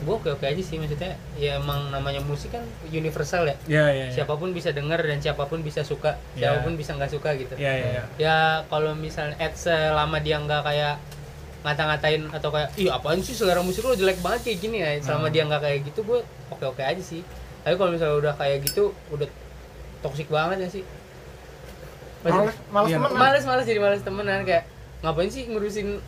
[0.00, 4.04] gua oke oke aja sih maksudnya ya emang namanya musik kan universal ya Ya, ya,
[4.04, 4.12] ya.
[4.12, 6.52] siapa pun bisa dengar dan siapa pun bisa suka Ya.
[6.52, 8.02] siapa pun bisa nggak suka gitu Ya, ya, ya.
[8.20, 11.00] ya kalau misalnya Ed selama dia nggak kayak
[11.62, 15.26] ngata-ngatain atau kayak ih apaan sih selera musik lo jelek banget kayak gini ya selama
[15.26, 15.32] Hmm.
[15.32, 16.20] dia nggak kayak gitu gue
[16.52, 17.24] oke oke aja sih
[17.62, 19.24] tapi kalau misalnya udah kayak gitu udah
[20.02, 20.84] toksik banget ya sih
[22.26, 22.96] Males, males Iya.
[22.98, 23.10] temen.
[23.14, 24.64] males males jadi males temenan kayak
[25.00, 26.00] ngapain sih ngurusin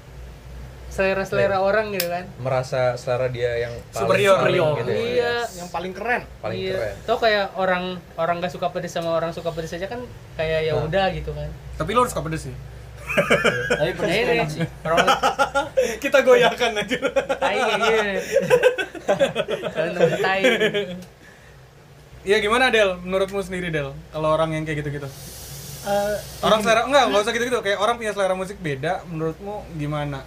[0.88, 4.38] selera selera orang gitu kan merasa selera dia yang paling Superior.
[4.79, 4.96] gitu ya.
[4.96, 6.22] iya Yang paling keren.
[6.40, 6.72] paling iya.
[6.72, 10.00] keren tau kayak orang orang gak suka pedes sama orang suka pedes aja kan
[10.35, 10.87] kayak ya Nah.
[10.87, 12.55] udah gitu kan Tapi lo harus suka pedes sih.
[13.76, 14.62] Tapi pedes Nah, tuh enak sih.
[14.87, 15.07] orang
[15.98, 16.96] Kita goyahkan aja.
[17.37, 17.61] tai
[19.68, 20.42] kalau nemu tai
[22.22, 22.98] Iya gimana Del?
[22.98, 23.94] Menurutmu sendiri Del?
[24.11, 25.07] Kalau orang yang kayak gitu-gitu.
[25.87, 27.59] Eh, Orang selera enggak, enggak usah gitu-gitu.
[27.62, 30.20] Kayak orang punya selera musik beda, menurutmu gimana?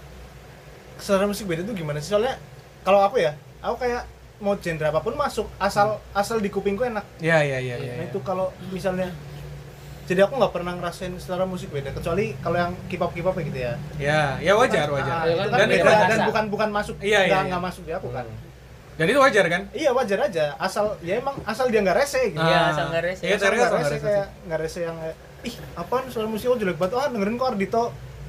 [0.97, 2.09] selera musik beda tuh gimana sih?
[2.09, 2.35] Soalnya
[2.81, 4.03] kalau aku ya, aku kayak
[4.39, 7.03] mau genre apa pun masuk asal asal di kupingku enak.
[7.19, 7.93] Iya, iya, iya, iya.
[7.93, 8.07] nah iya.
[8.07, 9.07] itu kalau misalnya
[10.05, 13.59] jadi aku nggak pernah ngerasain selera musik beda kecuali kalau yang K-pop K-pop ya gitu
[13.59, 13.73] ya.
[13.95, 15.11] Ya, ya wajar, wajar.
[15.13, 16.27] Ah, Iya itu kan Dan beda itu dan rasa.
[16.27, 17.49] bukan bukan masuk Iya, iya, nggak iya.
[17.49, 18.25] nggak masuk di aku kan.
[18.95, 19.61] dan itu wajar kan?
[19.71, 22.39] Iya wajar aja asal ya emang asal dia nggak rese gitu.
[22.41, 22.71] Iya, Ah.
[22.71, 23.23] asal nggak rese.
[23.23, 24.97] Iya, asal nggak asal rese nggak rese kayak nggak rese yang
[25.41, 27.83] ih apaan suara musik oh jelek banget ah dengerin kok Ardito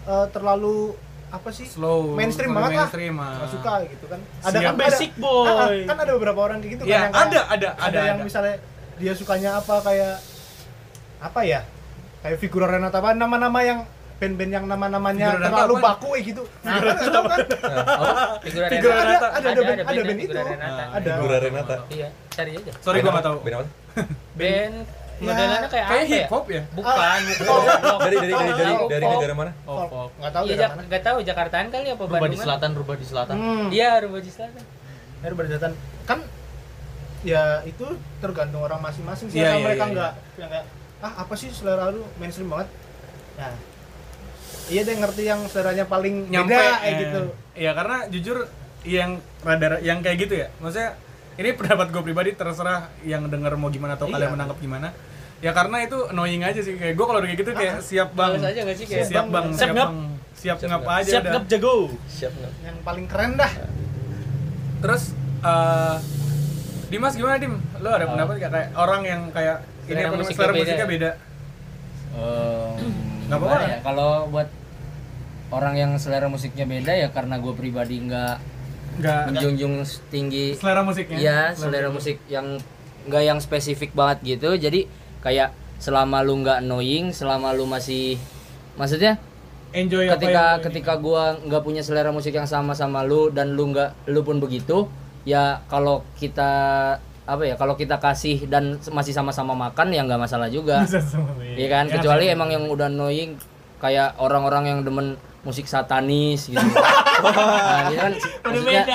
[0.04, 0.94] eh, terlalu
[1.30, 2.12] apa sih Slow.
[2.12, 3.30] mainstream banget lah mainstream, ah.
[3.36, 4.66] nggak suka gitu kan ada Siap.
[4.66, 5.46] kan Basic ada, boy.
[5.46, 7.86] Ah, ah, kan ada beberapa orang kayak gitu Iya, kan yang kayak- ada, ada, ada,
[7.86, 8.26] ada, yang ada.
[8.26, 8.54] misalnya
[8.96, 10.16] dia sukanya apa kayak
[11.20, 11.60] apa ya
[12.20, 13.78] kayak Figura Renata apa nama-nama yang
[14.18, 15.86] band-band yang nama-namanya Figura Renata terlalu apa?
[15.86, 17.38] baku kayak gitu nah kan nggak tahu kan
[18.40, 19.00] figura Figura Renata.
[19.00, 19.26] Renata.
[19.30, 20.82] ada ada ada band ada band itu Figura Renata.
[20.82, 23.36] Ah, ada Figura Renata iya cari aja Sorry gua enggak tahu.
[23.40, 23.66] Band apa?
[24.34, 26.62] band Ya, modelannya kayak Kayak apa ya hip hop ya?
[26.70, 27.18] bukan Ah.
[27.20, 29.88] bukan dari dari dari dari dari negara mana Oh, Folk.
[29.88, 30.10] folk.
[30.16, 32.94] nggak tahu iya dari Jak- mana nggak tahu Jakartaan kali apa Rubah di selatan, rubah
[32.94, 33.34] di selatan.
[33.36, 33.66] hmm.
[33.70, 34.62] iya Rubah di selatan
[35.20, 36.18] Air berdatan kan
[37.20, 37.84] ya itu
[38.18, 40.66] tergantung orang masing-masing sih Iya, Asal iya, mereka iya, nggak yang kayak
[40.98, 42.68] ah apa sih selera lu mainstream banget
[43.36, 43.52] nah
[44.66, 47.20] iya deh ngerti yang seleranya paling Nyampe beda kayak eh, gitu
[47.52, 48.38] Iya, karena jujur
[48.80, 50.48] yang rada yang kayak gitu ya.
[50.56, 50.96] Maksudnya
[51.36, 54.16] ini pendapat gue pribadi terserah yang denger mau gimana atau Iya.
[54.16, 54.88] kalian menangkap gimana.
[55.40, 58.32] Ya karena itu annoying aja sih kayak gue kalau udah kayak gitu kayak siap bang.
[58.36, 59.88] Aja nggak sih kayak siap bang, Siap siap ngap.
[59.88, 59.96] bang,
[60.32, 60.98] siap Siap ngap ngap.
[60.98, 61.74] aja Siap ngap jago.
[62.06, 63.52] siap nggak yang paling keren dah
[64.80, 65.02] Terus
[65.40, 65.96] eh
[66.88, 67.54] Dimas gimana Dim?
[67.78, 68.10] Lo ada Oh.
[68.10, 70.60] pendapat gak kayak orang yang kayak ini Selera apa musiknya selera beda.
[70.60, 71.10] musiknya beda?
[73.22, 73.70] Nggak apa-apa gimana kan?
[73.70, 73.78] ya?
[73.80, 74.48] Kalau buat
[75.50, 78.34] orang yang selera musiknya beda ya karena gue pribadi nggak
[78.92, 79.74] Enggak menjunjung
[80.10, 81.16] tinggi selera musiknya.
[81.16, 82.58] Iya, selera musik yang
[83.06, 84.50] nggak yang spesifik banget gitu.
[84.52, 84.84] Jadi
[85.20, 88.20] kayak selama lu nggak annoying, selama lu masih
[88.74, 89.16] maksudnya
[89.70, 93.54] Enjoy apa ketika yang- ketika gua nggak punya selera musik yang sama sama lu dan
[93.54, 94.90] lu nggak lu pun begitu,
[95.22, 96.50] ya kalau kita
[97.22, 100.82] apa ya kalau kita kasih dan masih sama-sama makan ya nggak masalah juga.
[100.88, 102.34] Semua, Iya kan, Ya, kecuali bisa.
[102.34, 103.38] emang yang udah annoying
[103.78, 106.60] kayak orang-orang yang demen musik satanis gitu.
[107.24, 108.12] nah, gitu kan
[108.44, 108.82] maksudnya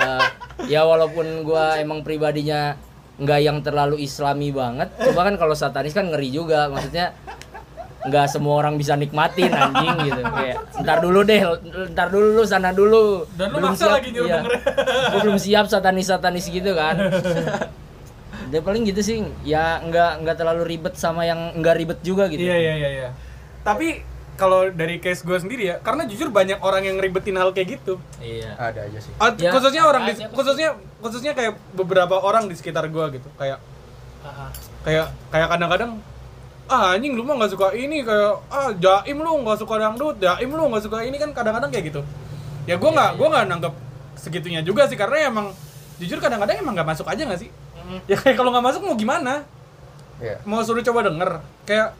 [0.00, 0.22] eh,
[0.70, 2.78] ya walaupun gua emang pribadinya
[3.22, 7.14] nggak yang terlalu islami banget, coba kan kalau satanis kan ngeri juga, maksudnya
[8.02, 10.22] nggak semua orang bisa nikmatin anjing gitu.
[10.26, 11.38] Kayak ntar dulu deh
[11.94, 13.30] ntar dulu lu sana dulu.
[13.38, 14.40] Dan lu maksa lagi nyuruh iya.
[15.14, 16.98] Gua belum siap satanis satanis gitu kan.
[18.50, 19.22] Dia paling gitu sih.
[19.46, 22.42] Ya nggak nggak terlalu ribet sama yang nggak ribet juga gitu.
[22.42, 23.08] Iya iya iya iya.
[23.62, 24.02] Tapi
[24.34, 28.00] kalau dari case gue sendiri ya, karena jujur banyak orang yang ribetin hal kayak gitu.
[28.18, 28.56] iya.
[28.56, 29.12] Ada aja sih.
[29.20, 30.68] Ah, Ya, khususnya orang di, khususnya
[30.98, 33.60] khususnya kayak beberapa orang di sekitar gue gitu, kayak
[34.82, 35.98] kayak kayak kadang-kadang
[36.70, 40.48] ah anjing lu mah nggak suka ini kayak ah jaim lu nggak suka dangdut jaim
[40.48, 42.00] lu nggak suka ini kan kadang-kadang kayak gitu.
[42.64, 43.74] Ya gue nggak gue nggak nanggap
[44.16, 45.46] segitunya juga sih karena emang
[45.98, 47.50] jujur kadang-kadang emang nggak masuk aja nggak sih?
[48.08, 49.44] Ya kayak kalau nggak masuk mau gimana?
[50.22, 50.38] Iya.
[50.46, 51.98] mau suruh coba denger kayak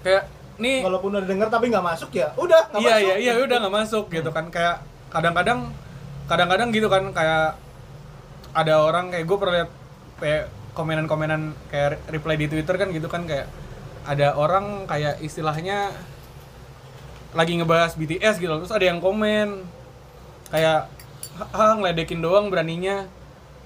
[0.00, 0.24] kayak
[0.58, 0.84] nih.
[0.84, 2.34] Walaupun udah denger tapi nggak masuk ya.
[2.34, 3.06] Udah nggak iya masuk.
[3.06, 4.44] iya iya udah nggak masuk gitu kan.
[4.50, 5.72] Kayak kadang-kadang
[6.28, 7.56] kadang-kadang gitu kan kayak
[8.52, 9.70] ada orang kayak gue pernah lihat
[10.20, 10.44] kayak
[10.76, 13.48] komenan-komenan kayak reply di twitter kan gitu kan kayak
[14.04, 15.90] ada orang kayak istilahnya
[17.36, 19.68] lagi ngebahas BTS gitu terus ada yang komen
[20.48, 20.88] kayak
[21.52, 23.04] ah ngeledekin doang beraninya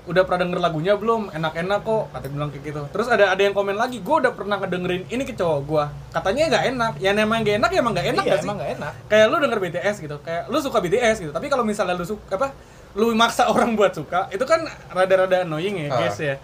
[0.03, 1.31] udah pernah denger lagunya belum?
[1.31, 2.83] Enak-enak kok kata bilang kayak gitu.
[2.91, 6.43] Terus ada ada yang komen lagi gue udah pernah ngedengerin ini ke cowok gue katanya
[6.51, 6.93] nggak enak.
[6.99, 8.47] Ya emang nggak enak ya emang nggak enak iya nggak sih?
[8.51, 8.93] emang nggak enak.
[9.07, 12.35] Kayak lu denger BTS gitu kayak lu suka BTS gitu tapi kalau misalnya lu suka
[12.35, 12.51] apa
[12.99, 15.99] lu maksa orang buat suka itu kan rada-rada annoying ya Ah.
[16.03, 16.35] guys ya.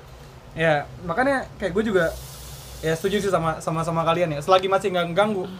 [0.54, 2.14] Ya makanya kayak gue juga
[2.78, 4.40] ya setuju sih sama sama sama kalian ya.
[4.40, 5.50] Selagi masih nggak ganggu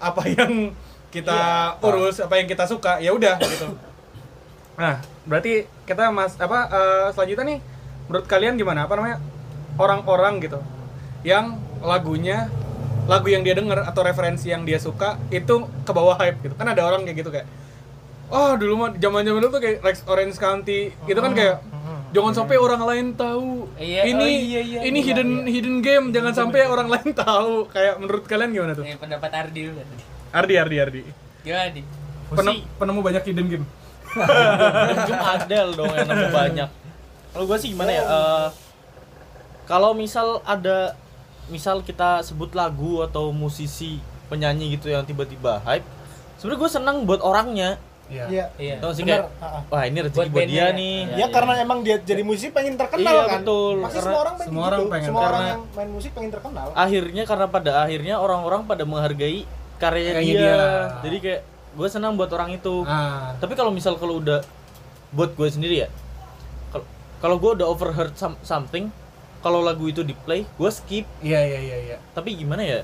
[0.00, 0.72] apa yang
[1.12, 1.36] kita
[1.84, 3.68] urus apa yang kita suka ya udah gitu.
[4.80, 7.58] Nah berarti kita mas apa eh, selanjutnya nih
[8.10, 8.86] menurut kalian gimana?
[8.86, 9.18] Apa namanya?
[9.80, 10.60] Orang-orang gitu
[11.22, 12.50] yang lagunya
[13.06, 16.54] lagu yang dia denger atau referensi yang dia suka itu ke bawah hype gitu.
[16.54, 17.46] Kan ada orang kayak gitu kayak
[18.32, 21.60] oh dulu mah zaman zaman dulu tuh kayak Rex Orange County gitu kan kayak
[22.12, 23.66] jangan sampai orang lain tahu.
[23.80, 27.66] Iya, ini oh iya, iya, ini iya, hidden hidden game jangan sampai orang lain tahu.
[27.72, 28.84] Kayak menurut kalian gimana tuh?
[28.84, 30.04] Eh, pendapat Ardi dulu tadi.
[30.32, 31.00] Ardi Ardi Ardi.
[31.42, 31.82] Gimana Di?
[32.32, 33.66] Penem, penemu banyak hidden game
[35.02, 36.68] Jum Adel dong yang nemu banyak.
[37.32, 38.02] Kalau gue sih gimana ya?
[38.02, 38.46] eh,
[39.64, 40.92] kalau misal ada
[41.46, 45.84] misal kita sebut lagu atau musisi penyanyi gitu yang tiba-tiba hype,
[46.36, 47.76] sebenarnya gue senang buat orangnya.
[48.06, 48.76] iya Iya.
[48.76, 49.62] Tau sih kayak Ah, ah.
[49.66, 50.66] wah ini rezeki Buat buat, dia ya.
[50.70, 50.96] nih.
[51.06, 53.74] Iya, ya karena emang dia jadi musisi pengen terkenal Iya, kan betul.
[53.80, 54.68] Pasti Karena semua orang pengen semua gitu.
[54.68, 58.60] orang pengen, semua orang karena- yang main musik pengen terkenal Akhirnya karena pada akhirnya orang-orang
[58.62, 59.40] pada menghargai
[59.78, 60.52] karyanya Karyanya dia.
[60.52, 60.64] dia.
[61.00, 61.40] Jadi kayak
[61.72, 62.84] gue senang buat orang itu.
[62.84, 64.44] ah Tapi kalau misal kalau udah
[65.10, 65.88] buat gue sendiri ya,
[66.68, 66.84] kalau
[67.18, 68.88] kalau gue udah overheard some- something,
[69.38, 71.04] kalau lagu itu di play, gue skip.
[71.20, 72.80] iya iya iya iya Tapi gimana ya?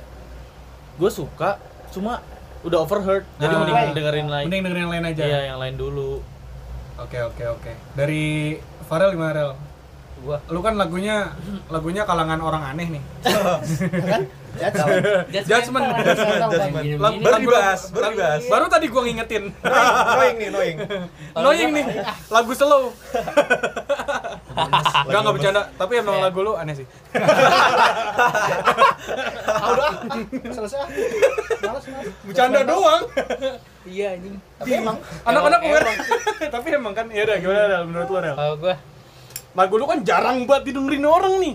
[0.95, 1.57] Gue suka,
[1.89, 2.21] cuma
[2.61, 3.25] udah overheard.
[3.37, 3.59] Jadi Ah.
[3.61, 4.45] mending dengerin lain.
[4.45, 6.21] mending dengerin yang lain aja Iya, yang lain dulu.
[6.99, 9.53] oke oke oke dari Farel gimana Rel
[10.19, 11.31] Gua lu kan lagunya
[11.69, 13.03] lagunya kalangan orang aneh nih
[14.11, 14.27] kan
[15.49, 15.85] Judgment.
[16.99, 18.43] Lagu- Baru dibahas, baru dibahas.
[18.47, 20.77] baru tadi gua ngingetin Knowing nih, knowing.
[21.35, 21.85] Annoying nih,
[22.29, 22.83] lagu slow.
[24.59, 26.87] Enggak enggak bercanda, tapi emang lagu lu aneh sih.
[29.49, 30.19] ah udah ah,
[30.51, 30.89] selesai ah.
[31.63, 33.03] males males Bercanda doang.
[33.87, 34.35] iya anjing.
[34.59, 35.87] tapi emang Anak-anak aware.
[36.51, 38.35] tapi emang kan ya udah gimana menurut lu Rel?
[38.35, 38.75] Kalau gua
[39.57, 41.55] Lagu lu kan jarang banget didengerin orang nih.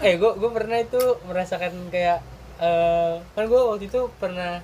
[0.06, 2.18] eh gua gua pernah itu merasakan kayak
[2.58, 4.60] eh kan gua waktu itu pernah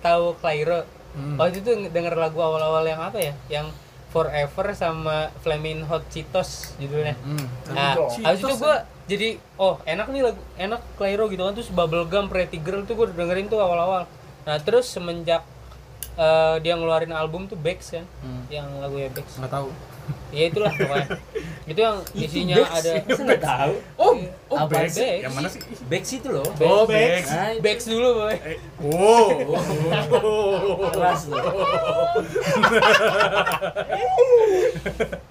[0.00, 0.84] tahu Clairo.
[1.10, 1.34] Hmm.
[1.36, 3.34] Waktu itu denger lagu awal-awal yang apa ya?
[3.50, 3.74] Yang
[4.10, 7.14] Forever sama Flamin' Hot Cheetos judulnya.
[7.22, 7.46] Hmm.
[7.70, 8.26] Nah, Cheetos.
[8.26, 12.58] habis itu gua jadi oh enak nih lagu enak Clairo gitu kan terus Bubblegum Pretty
[12.58, 14.06] Girl tuh gua dengerin tuh awal-awal.
[14.46, 15.42] Nah, terus semenjak
[16.16, 18.42] eh, dia ngeluarin album tuh Bex kan, Hmm.
[18.50, 19.38] yang lagunya Bex.
[19.38, 19.68] Enggak tahu.
[20.30, 21.08] Ya itulah pokoknya.
[21.70, 23.74] itu yang isinya ada Masa nggak tahu?
[23.94, 24.18] Oh,
[24.50, 24.98] oh Apa Bex.
[24.98, 25.22] Bex?
[25.22, 25.60] Yang mana sih?
[25.86, 26.46] Bex itu loh.
[26.58, 27.30] Oh, Bex.
[27.30, 28.36] Nah, itu Bex dulu, boy.
[28.90, 29.54] Oh.
[30.90, 31.38] keras loh.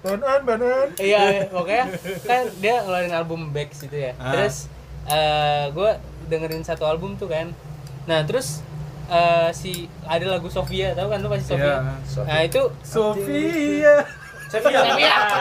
[0.00, 1.86] banan banan Iya, pokoknya
[2.24, 4.16] kan dia ngeluarin album Bex gitu ya.
[4.16, 4.32] Ah.
[4.32, 4.72] Terus
[5.10, 5.90] eh gue
[6.30, 7.52] dengerin satu album tuh kan.
[8.08, 8.64] Nah, terus
[9.10, 11.82] eh, si ada lagu Sofia, tahu kan lu pasti Sofia?
[11.82, 12.22] Iya.
[12.24, 13.96] Nah, itu Sofia.
[14.50, 14.80] Sofia.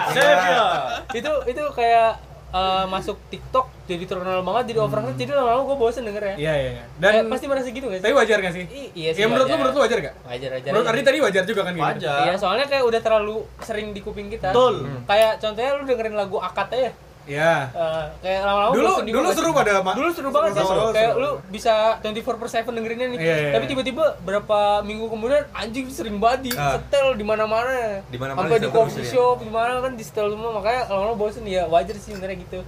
[0.09, 0.67] Sevilla.
[1.11, 2.09] itu itu kayak
[2.49, 6.35] eh, masuk TikTok jadi terkenal banget jadi overheard jadi lama-lama gue bosen denger ya.
[6.35, 6.83] Iya, iya, iya.
[6.97, 8.65] Dan Dan pasti merasa gitu gak tapi wajar gak sih?
[8.65, 9.21] I- iya sih.
[9.21, 9.59] Ya menurut lu wajar.
[9.59, 10.15] menurut lu wajar gak?
[10.23, 10.71] wajar wajar.
[10.71, 10.87] Menurut.
[10.87, 11.85] Ardi tadi wajar juga kan gitu?
[11.85, 12.21] Wajar.
[12.25, 14.49] Iya, soalnya kayak udah terlalu sering di kuping kita.
[14.49, 14.85] Betul.
[15.05, 16.91] Kayak contohnya lu dengerin lagu Akad aja.
[17.29, 17.53] Iya.
[17.69, 20.65] Eh, kayak lama-lama Dulu dulu seru pada Dulu seru banget sih.
[20.65, 21.21] seru, kayak seru.
[21.21, 23.17] lu bisa 24 per 7 dengerinnya nih.
[23.17, 26.75] Iya, iya, Tapi tiba-tiba berapa minggu kemudian anjing sering banget di Ah.
[26.75, 28.01] setel di mana-mana.
[28.05, 29.11] Di mana-mana Sampai di coffee ya.
[29.13, 32.59] shop di mana kan di setel semua makanya lama-lama bosen ya wajar sih sebenarnya gitu.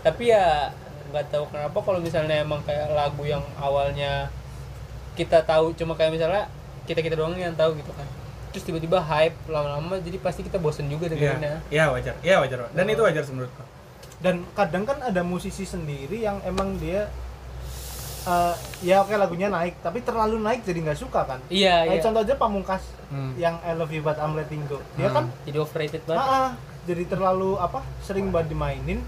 [0.00, 0.70] Tapi ya
[1.06, 4.30] nggak tahu kenapa kalau misalnya emang kayak lagu yang awalnya
[5.14, 6.46] kita tahu cuma kayak misalnya
[6.84, 8.06] kita kita doang yang tahu gitu kan
[8.46, 11.12] terus tiba-tiba hype lama-lama jadi pasti kita bosen juga Iya.
[11.36, 12.14] dengerinnya Iya, wajar.
[12.20, 12.58] Iya, wajar.
[12.70, 13.62] Dan itu wajar menurutku.
[14.18, 17.08] Dan kadang kan ada musisi sendiri yang emang dia
[18.24, 21.38] eh, ya oke lagunya naik tapi terlalu naik jadi nggak suka kan?
[21.46, 22.02] Iya Kayak iya.
[22.02, 23.38] contoh aja Pamungkas Hmm.
[23.38, 24.82] yang I Love You But I'm Letting Go.
[24.94, 25.14] Dia Hmm.
[25.14, 26.18] kan jadi overrated banget.
[26.18, 26.50] Ah, ah,
[26.82, 28.98] jadi terlalu apa sering banget dimainin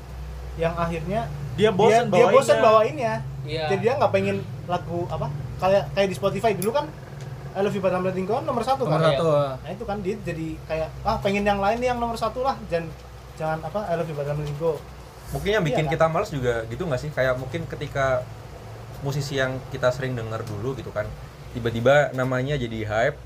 [0.54, 2.62] yang akhirnya Dia bosen dia, dia bosen bawainnya.
[2.62, 3.14] bawainnya.
[3.44, 3.64] Iya.
[3.66, 5.26] Jadi dia nggak pengen lagu apa
[5.58, 6.86] kayak kayak di Spotify dulu kan
[7.50, 9.26] I Love You But I'm Letting Go kan nomor satu Nomor kan satu.
[9.58, 12.54] nah itu kan dia jadi kayak ah pengen yang lain nih yang nomor satu lah.
[12.68, 12.86] Jangan
[13.34, 14.78] jangan apa I Love You But I'm Letting Go
[15.28, 15.94] Mungkin yang bikin Iya, kan?
[15.94, 17.10] kita males juga gitu nggak sih?
[17.10, 18.24] Kayak mungkin ketika
[18.98, 21.06] musisi yang kita sering dengar dulu gitu kan
[21.48, 23.16] tiba-tiba namanya jadi hype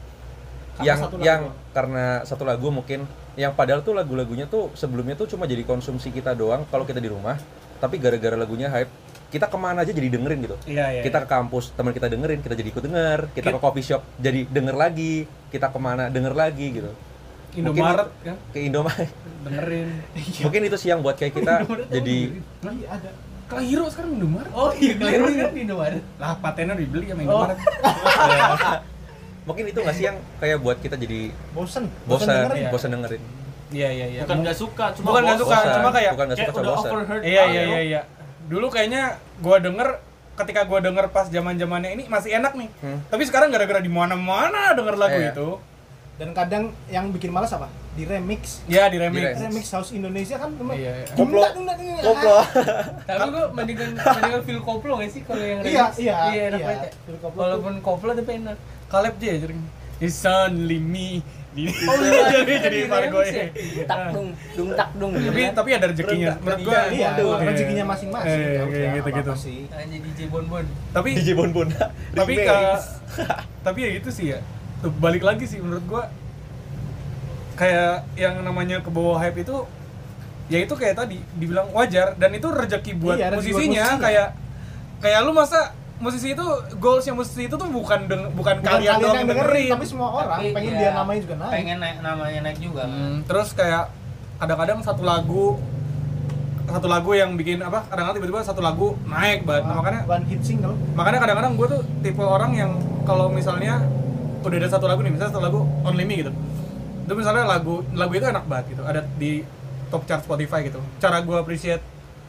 [0.74, 1.24] Karena yang satu lagu.
[1.24, 6.12] yang karena satu lagu mungkin yang padahal tuh lagu-lagunya tuh sebelumnya tuh cuma jadi konsumsi
[6.12, 7.40] kita doang kalau kita di rumah
[7.78, 8.92] tapi gara-gara lagunya hype
[9.28, 11.02] kita ke mana aja jadi dengerin gitu Iya, iya.
[11.02, 14.44] kita ke kampus teman kita dengerin kita jadi ikut denger kita ke coffee shop jadi
[14.46, 16.92] denger lagi kita ke mana denger lagi gitu
[17.54, 19.10] Indomaret kan ke Indomaret
[19.42, 19.88] dengerin.
[20.40, 21.54] mungkin itu sih yang buat kayak kita
[21.90, 22.16] jadi
[22.62, 23.10] Iya ada.
[23.44, 24.48] Kelahiro sekarang Indomaret.
[24.50, 26.02] Oh iya, keliru kan di Indomaret.
[26.16, 27.24] Lah patennya dibeli sama Oh.
[27.44, 27.58] Indomaret.
[29.42, 31.90] mungkin itu nggak sih yang kayak buat kita jadi Bosen.
[32.06, 32.70] bosan dengerin.
[32.70, 33.22] bosan dengerin
[33.68, 34.20] Iya iya iya.
[34.22, 37.42] bukan nggak suka cuma Bukan nggak suka, cuma kayak bukan nggak suka cuma overheard Iya
[37.42, 37.62] iya ya.
[37.66, 38.00] iya iya.
[38.46, 39.02] Dulu kayaknya
[39.40, 39.88] gua denger
[40.34, 42.68] ketika gua denger pas zaman-zamannya ini masih enak nih.
[42.78, 43.00] Hmm.
[43.08, 45.32] Tapi sekarang gara-gara di mana-mana denger lagu Iya.
[45.32, 45.48] itu.
[46.22, 47.66] Dan kadang yang bikin malas apa?
[47.92, 48.62] Di remix.
[48.64, 49.34] Ya di remix.
[49.34, 51.06] Di Remix house Indonesia kan memang Iya, iya.
[51.10, 51.42] Koplo.
[51.42, 52.04] Dungdak, dungdak, dungdak.
[52.04, 52.36] koplo
[53.02, 55.94] Tapi gua mendingan mendingan feel koplo gak sih kalau yang Iya, remix?
[55.98, 56.66] iya, Iya, enak iya.
[56.68, 56.82] banget.
[56.86, 56.90] ya.
[57.02, 58.56] Feel koplo Walaupun koplo tapi enak.
[58.86, 59.54] Kaleb dia jadi
[59.98, 61.26] It's only me.
[61.52, 63.44] Di- Oh, iya, jadi iya, jadi remix ya?
[63.44, 63.84] ya.
[63.84, 65.52] tak dung dung tak dung gitu Tapi kan.
[65.52, 66.30] tapi ada rezekinya.
[66.38, 67.34] Menurut gua Iya, Iya.
[67.42, 68.30] rezekinya masing-masing.
[68.32, 69.26] Eh, Ya kayak nggak gitu-gitu.
[69.26, 69.58] apa-apa sih.
[69.68, 70.64] Hanya DJ Bonbon.
[70.92, 71.66] Tapi DJ Bon Bon
[72.14, 72.32] tapi
[73.60, 74.40] tapi ya itu sih ya.
[74.82, 76.10] Balik lagi sih menurut gua
[77.54, 79.56] kayak yang namanya ke bawah hype itu
[80.48, 84.02] ya itu kayak tadi dibilang wajar dan itu rezeki buat Iya, rezeki buat musisinya musisinya.
[84.02, 84.28] kayak
[84.98, 85.60] kayak lu masa
[85.96, 89.86] musisi itu goalsnya musisi itu tuh bukan deng- bukan, Bukan kalian doang yang dengerin, tapi
[89.86, 91.52] semua orang Tapi, pengen iya, dia namanya juga naik.
[91.54, 92.82] Pengen naik namanya naik juga.
[92.84, 93.84] Hmm, terus kayak
[94.36, 95.62] kadang-kadang satu lagu
[96.64, 100.40] satu lagu yang bikin apa kadang-kadang tiba-tiba satu lagu naik banget nah, makanya one hit
[100.40, 100.72] single.
[100.94, 102.70] makanya kadang-kadang gue tuh tipe orang yang
[103.02, 103.82] kalau misalnya
[104.42, 106.32] udah ada satu lagu nih misalnya satu lagu Only Me gitu.
[107.06, 109.46] Itu misalnya lagu lagu itu enak banget gitu ada di
[109.90, 110.78] top chart Spotify gitu.
[110.98, 111.82] Cara gue appreciate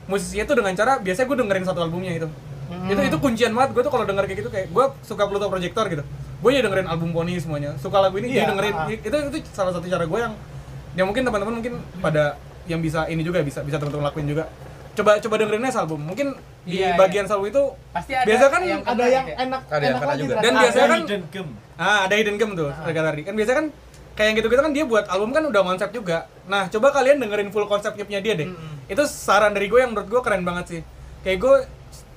[0.06, 2.28] musisinya tuh dengan cara biasanya gue dengerin satu albumnya gitu.
[2.90, 5.86] Itu itu kuncian banget gue tuh kalau denger kayak gitu kayak gue suka Pluto Projector
[5.90, 6.04] gitu.
[6.44, 7.76] Gue ya dengerin album Pony semuanya.
[7.80, 8.76] Suka lagu ini dia dengerin.
[8.76, 8.88] Ah.
[8.92, 10.34] itu itu salah satu cara gue yang
[10.94, 11.74] yang mungkin teman-teman mungkin
[12.04, 12.38] pada
[12.70, 14.48] yang bisa ini juga bisa bisa teman-teman lakuin juga
[14.94, 16.28] coba coba dengerin aja album mungkin
[16.64, 19.44] di Iya, bagian album itu Pasti ada biasa kan yang Ada yang gitu ya.
[19.44, 20.34] enak, Ada yang enak lagi juga.
[20.36, 23.22] Dan Ada biasanya kan- hidden gem Ah, ada hidden gem tuh, harga tadi.
[23.24, 23.68] Kan biasanya kan
[24.14, 26.18] kayak yang gitu-gitu kan dia buat album kan udah konsep juga.
[26.46, 28.48] Nah, coba kalian dengerin full konsepnya punya dia deh.
[28.86, 30.82] Itu saran dari gue yang menurut gue keren banget sih.
[31.22, 31.56] Kayak gue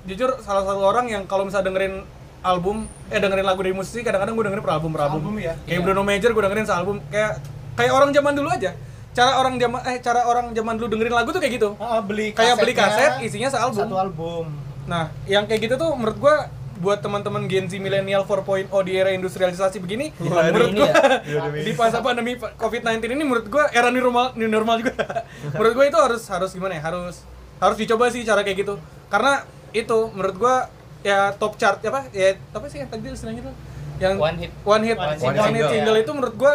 [0.06, 2.04] jujur salah satu orang yang kalau misalnya dengerin
[2.42, 2.76] album
[3.08, 5.18] eh dengerin lagu dari musisi kadang-kadang gue dengerin per album per album.
[5.24, 5.54] Album ya?
[5.58, 5.82] Kayak Iya.
[5.82, 7.32] Bruno Major gue dengerin sealbum kayak
[7.74, 8.70] kayak orang zaman dulu aja.
[9.16, 11.68] Cara orang zaman eh cara orang zaman dulu dengerin lagu tuh kayak gitu.
[11.80, 13.88] Ah, beli Kayak beli kaset isinya sealbum.
[13.88, 14.52] Satu album.
[14.84, 19.08] Nah, yang kayak gitu tuh menurut gua buat teman-teman Gen Z milenial 4.0 di era
[19.16, 20.92] industrialisasi begini, menurut ini gua
[21.24, 21.48] ya?
[21.66, 24.92] di masa pandemi COVID-19 ini menurut gua era new normal new normal juga.
[25.56, 26.84] menurut gua itu harus harus gimana ya?
[26.84, 27.24] Harus
[27.56, 28.76] harus dicoba sih cara kayak gitu.
[29.08, 30.56] Karena itu menurut gua
[31.00, 32.12] ya top chart apa?
[32.12, 33.54] Ya apa sih yang tadi istilahnya tuh?
[33.96, 34.52] Yang One hit.
[34.60, 35.32] one hit, One one, single.
[35.32, 35.96] hit single single.
[36.04, 36.54] itu menurut gua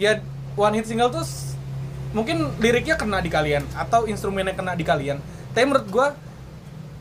[0.00, 0.24] ya
[0.56, 1.20] one hit single tuh
[2.14, 5.18] mungkin liriknya kena di kalian atau instrumennya kena di kalian.
[5.50, 6.06] Tapi menurut gua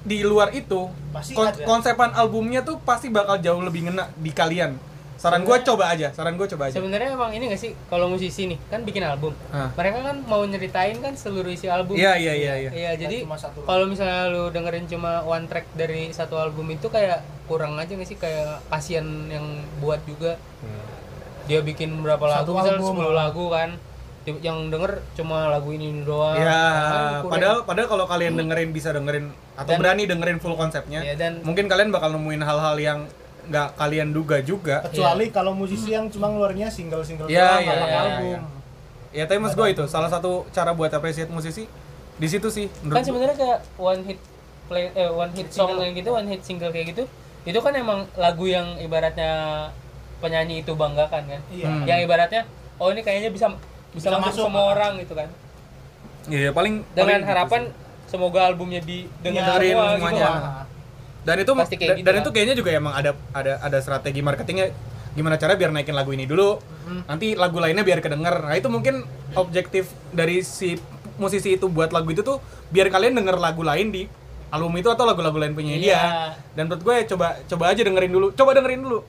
[0.04, 1.63] di luar itu Pasti kon- ada.
[1.63, 4.76] konsepan albumnya tuh pasti bakal jauh lebih ngena di kalian.
[5.13, 6.76] Saran gua coba aja, saran gua coba aja.
[6.76, 9.32] Sebenarnya emang ini gak sih kalau musisi nih kan bikin album.
[9.56, 9.71] Hah.
[9.71, 11.95] Mereka kan mau nyeritain kan seluruh isi album.
[11.95, 12.71] Iya iya iya iya.
[12.73, 13.23] Iya, jadi
[13.63, 18.10] kalau misalnya lu dengerin cuma one track dari satu album itu kayak kurang aja gak
[18.10, 20.36] sih kayak kasihan yang buat juga.
[21.47, 23.15] Dia bikin berapa lagu Satu misalnya album, 10 ah.
[23.15, 23.69] lagu kan.
[24.23, 26.33] Yang denger cuma lagu ini doang.
[26.33, 26.55] Ya,
[27.19, 31.15] Kan padahal padahal kalau kalian dengerin bisa dengerin atau Dan- berani dengerin full konsepnya, Iya,
[31.15, 32.99] dan- mungkin kalian bakal nemuin hal-hal yang
[33.43, 34.79] nggak kalian duga juga.
[34.81, 38.23] Kecuali kalau musisi yang cuma ngeluarnya single-single Iya, doang, pakai iya, album.
[38.25, 38.39] iya.
[39.13, 41.67] Ya, tapi mas gue itu salah satu cara buat appreciate musisi
[42.13, 42.71] di situ sih.
[42.81, 44.17] kan sebenarnya kayak one hit
[44.63, 47.03] play eh one hit song kayak gitu one hit single kayak gitu
[47.43, 49.67] itu kan emang lagu yang ibaratnya
[50.17, 51.67] penyanyi itu banggakan kan Iya.
[51.67, 51.83] Hmm.
[51.83, 53.51] yang ibaratnya oh ini kayaknya bisa
[53.93, 55.29] bisa, Bisa masuk, masuk, semua orang gitu kan
[56.25, 57.73] Iya, paling dengan paling gitu harapan sih.
[58.08, 60.23] semoga albumnya didengar dengerin semua gitu semuanya.
[60.25, 60.63] lah.
[61.23, 62.21] dan itu Pasti kayak dan, gitu dan lah.
[62.21, 64.67] itu kayaknya juga emang ada ada ada strategi marketingnya
[65.13, 66.58] gimana cara biar naikin lagu ini dulu
[67.06, 70.73] nanti lagu lainnya biar kedenger nah itu mungkin objektif dari si
[71.15, 74.04] musisi itu buat lagu itu tuh biar kalian denger lagu lain di
[74.50, 75.79] album itu atau lagu-lagu lain punya Iya.
[75.79, 76.02] dia
[76.54, 79.00] dan menurut gue coba coba aja dengerin dulu coba dengerin dulu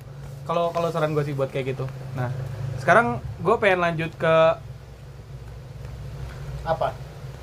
[0.45, 2.29] kalau kalau saran gue sih buat kayak gitu nah
[2.77, 3.07] sekarang
[3.39, 4.35] gue pengen lanjut ke
[6.65, 6.89] Apa?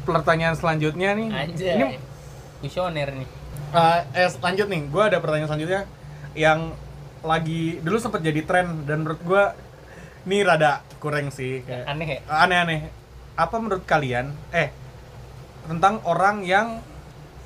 [0.01, 1.87] pertanyaan selanjutnya nih anjay ini
[2.59, 3.29] visioner nih
[3.71, 5.81] Eh, eh lanjut nih, gue ada pertanyaan selanjutnya
[6.35, 6.75] yang
[7.23, 9.43] lagi dulu sempat jadi tren dan menurut gue
[10.27, 12.91] ini rada kurang sih kayak aneh ya aneh-aneh.
[13.39, 14.35] Apa menurut kalian?
[14.51, 14.75] Eh
[15.71, 16.83] tentang orang yang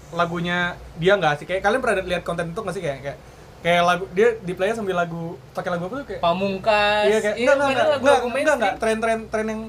[0.10, 3.18] lagunya dia nggak sih kayak kalian pernah lihat konten itu nggak sih kayak kayak
[3.62, 7.04] kayak lagu dia di play sambil lagu pakai lagu apa tuh kayak Pamungkas.
[7.06, 8.82] iya kayak iya, enggak enggak enggak lagu-lagu enggak enggak enggak mainstream.
[8.82, 9.62] tren tren tren yang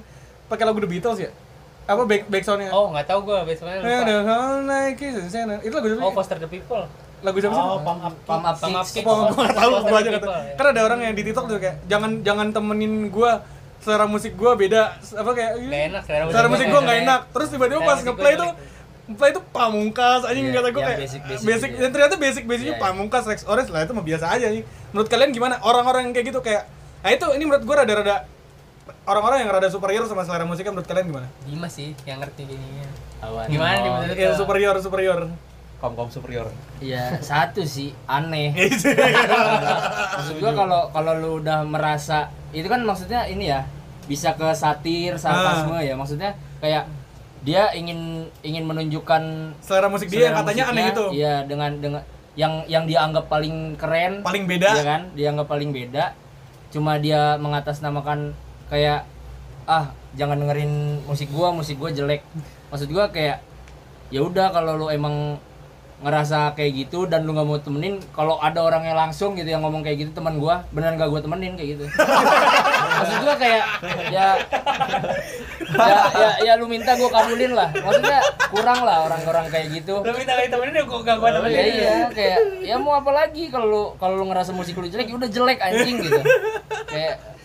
[0.48, 1.30] pakai lagu The Beatles ya
[1.86, 4.04] apa back back soundnya Oh, nggak tahu gua besoknya Nah, lupa.
[4.04, 6.16] the whole night kisses and sand- itu lagu siapa Oh, sih?
[6.16, 6.82] Foster the People.
[7.18, 8.14] lagu siapa sih Oh, pump up.
[8.22, 10.26] Pump up Pump up gua nggak tahu gua the aja kata.
[10.54, 13.40] Kan ada orang yang di TikTok tuh kayak jangan jangan temenin gua
[13.78, 17.48] selera musik gua beda apa kayak Nggak enak, selera musik gua musik nggak enak terus
[17.48, 18.50] tiba-tiba pas gua ngeplay tuh
[19.06, 21.80] ngeplay tuh pamungkas anjing Iya, kata gua yang kayak basic-basic basic gitu ya.
[21.80, 22.82] dan ternyata basic basicnya Iya, iya.
[22.82, 26.26] pamungkas Rex Orange lah itu mah biasa aja nih menurut kalian gimana orang-orang yang kayak
[26.26, 26.66] gitu kayak
[26.98, 28.26] nah itu ini menurut gua rada-rada
[29.06, 31.28] orang-orang yang rada superior sama selera musiknya menurut kalian gimana?
[31.42, 32.86] Dimas sih yang ngerti gininya.
[33.22, 33.46] Awan.
[33.48, 35.20] Gimana nih menurut Yang superior superior.
[35.76, 36.48] kaum kaum superior
[36.80, 38.48] Iya, satu sih aneh.
[40.16, 43.68] Maksud gua kalau kalau lu udah merasa itu kan maksudnya ini ya
[44.06, 45.92] bisa ke satir, sarkasme ya.
[45.92, 46.88] Maksudnya kayak
[47.42, 49.22] dia ingin ingin menunjukkan
[49.60, 51.04] selera musik dia yang selera katanya aneh itu.
[51.12, 52.02] Iya, dengan dengan
[52.36, 54.68] yang yang dia anggap paling keren, Paling beda.
[54.72, 55.02] Iya kan?
[55.12, 56.04] Dia anggap paling beda.
[56.68, 58.32] Cuma dia mengatasnamakan
[58.66, 59.06] kayak
[59.66, 62.22] ah, jangan dengerin musik gua, musik gua jelek.
[62.70, 63.42] Maksud gua kayak
[64.10, 65.38] ya udah kalau lu emang
[65.96, 69.80] ngerasa kayak gitu dan lu nggak mau temenin kalau ada orangnya langsung gitu yang ngomong
[69.80, 71.84] kayak gitu teman gua beneran gak gua temenin kayak gitu
[73.00, 73.64] maksud gua kayak
[74.12, 74.36] ya
[75.72, 78.20] ya ya, ya lu minta gua kabulin lah maksudnya
[78.52, 81.64] kurang lah orang-orang kayak gitu Lu minta kali temenin gua gak gua ya temenin.
[81.64, 85.16] iya kayak ya mau apa lagi kalau lu kalau lu ngerasa musik lu jelek ya
[85.16, 86.20] udah jelek anjing gitu
[86.92, 87.35] kayak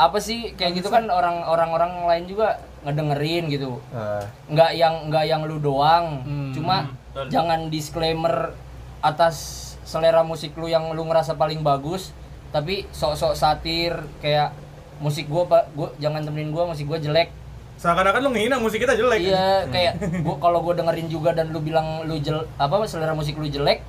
[0.00, 2.56] apa sih kayak gitu kan orang orang orang lain juga
[2.88, 3.76] ngedengerin gitu.
[3.92, 6.24] Ah, nggak yang nggak yang lu doang.
[6.24, 7.28] Hmm, cuma betul.
[7.28, 8.56] jangan disclaimer
[9.04, 9.36] atas
[9.84, 12.16] selera musik lu yang lu ngerasa paling bagus
[12.48, 13.92] tapi sok-sok satir
[14.24, 14.56] kayak
[15.04, 17.28] musik gua pak gua jangan temenin gua musik gua jelek.
[17.76, 19.20] Seakan-akan lu ngehina musik kita jelek.
[19.20, 23.36] iya kayak gua kalau gua dengerin juga dan lu bilang lu jel apa selera musik
[23.36, 23.84] lu jelek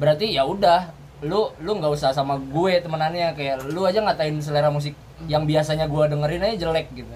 [0.00, 4.72] berarti ya udah lu lu nggak usah sama gue temenannya kayak lu aja ngatain selera
[4.72, 4.96] musik
[5.26, 7.12] yang biasanya gua dengerin aja jelek gitu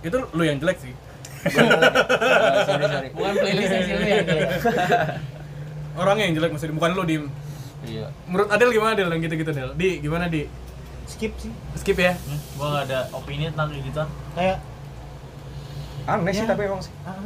[0.00, 0.94] Itu lu yang jelek sih.
[1.40, 1.52] Oh,
[2.64, 4.48] sorry sorry Bukan playlistnya sih lu yang jelek.
[6.00, 7.22] Orangnya yang jelek maksudnya bukan lu dim.
[7.82, 9.70] iya Menurut Adel gimana Del yang gitu-gitu Del?
[9.74, 10.44] Di gimana di?
[11.04, 12.14] skip sih Skip ya.
[12.14, 14.02] Hmm, gua gak ada opini tentang kayak gitu
[14.32, 14.56] kayak
[16.06, 16.48] aneh sih Ya.
[16.48, 17.18] tapi emang sih ah,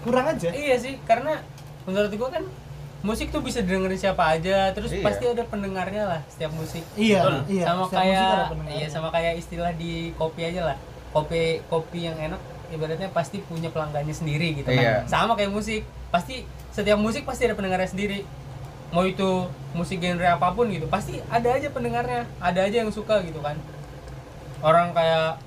[0.00, 1.44] kurang aja Iya sih, karena
[1.84, 2.44] menurut gua kan
[3.00, 5.00] musik tuh bisa didengerin siapa aja, terus Iya.
[5.00, 6.84] pasti ada pendengarnya lah setiap musik.
[6.94, 7.36] iya Betul.
[7.48, 8.32] iya sama kayak
[8.68, 10.76] iya sama kayak istilah di kopi aja lah.
[11.10, 12.38] Kopi kopi yang enak
[12.70, 15.02] ibaratnya pasti punya pelanggannya sendiri gitu Iya.
[15.02, 15.08] kan.
[15.08, 18.22] Sama kayak musik, pasti setiap musik pasti ada pendengarnya sendiri.
[18.90, 23.22] Mau itu musik genre apa pun gitu, pasti ada aja pendengarnya, ada aja yang suka
[23.22, 23.54] gitu kan.
[24.60, 25.40] Orang kayak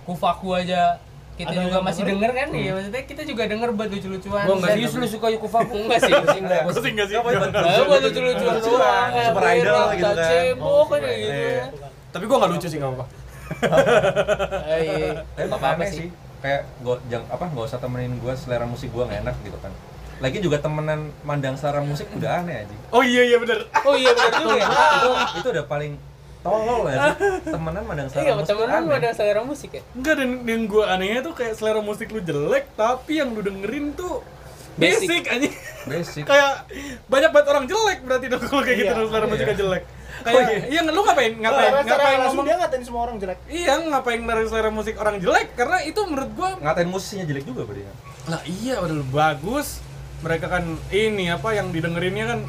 [0.00, 0.98] Kufaku aja
[1.40, 2.12] kita Ada juga masih denger?
[2.12, 5.76] denger kan iya maksudnya kita juga denger buat lucu-lucuan Gua nggak serius lu suka Yukufaku
[5.84, 7.14] enggak sih enggak Gue sih enggak sih.
[7.16, 10.28] Buat lucu-lucuan doang Super idol gitu tak kan.
[10.28, 11.64] cebok Oh, kayak gitu ya.
[12.10, 13.06] Tapi gua nggak lucu sih nggak apa-apa.
[13.50, 15.08] Ah, iya.
[15.34, 16.06] tapi apa-apa aneh sih
[16.40, 19.72] kayak gua jang apa nggak usah temenin gua selera musik gua nggak enak gitu kan
[20.20, 23.64] lagi juga temenan mandang selera musik udah aneh aja Oh iya iya bener.
[23.80, 24.66] Oh iya benar juga ya.
[24.68, 25.92] itu itu udah paling
[26.40, 27.12] tolol ya
[27.42, 28.96] temenan mandang selera Iya, musik temen lu aneh.
[28.96, 29.82] ada selera musik ya?
[29.92, 33.92] Enggak dan yang gua anehnya tuh kayak selera musik lu jelek tapi yang lu dengerin
[33.92, 34.24] tuh
[34.72, 35.04] Basic.
[35.04, 35.54] basic, anjing.
[35.84, 36.64] basic kayak
[37.06, 38.96] banyak banget orang jelek berarti dong kalau kayak gitu Iya.
[38.96, 39.30] dong selera Iya.
[39.30, 39.84] musiknya jelek.
[40.20, 43.38] Kayak iya lu ngapain ngapain Nah, secara ngapain langsung ngomong dia ngatain semua orang jelek
[43.46, 47.62] Iya, ngapain dari selera musik orang jelek karena itu menurut gua ngatain musisinya jelek juga
[47.62, 47.96] berarti kan
[48.28, 49.80] lah iya udah bagus.
[50.20, 52.40] Mereka kan ini apa yang didengerinnya kan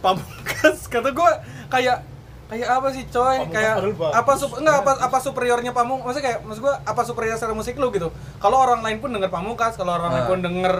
[0.00, 2.02] pamungkas kata gua kayak
[2.50, 3.74] kayak apa sih coy Pamungkas kayak
[4.12, 7.78] apa sup, enggak apa apa superiornya pamung maksudnya kayak maksud gua apa superior selera musik
[7.78, 10.28] lu gitu kalau orang lain pun denger pamungkas kalau orang lain Ah.
[10.28, 10.74] pun denger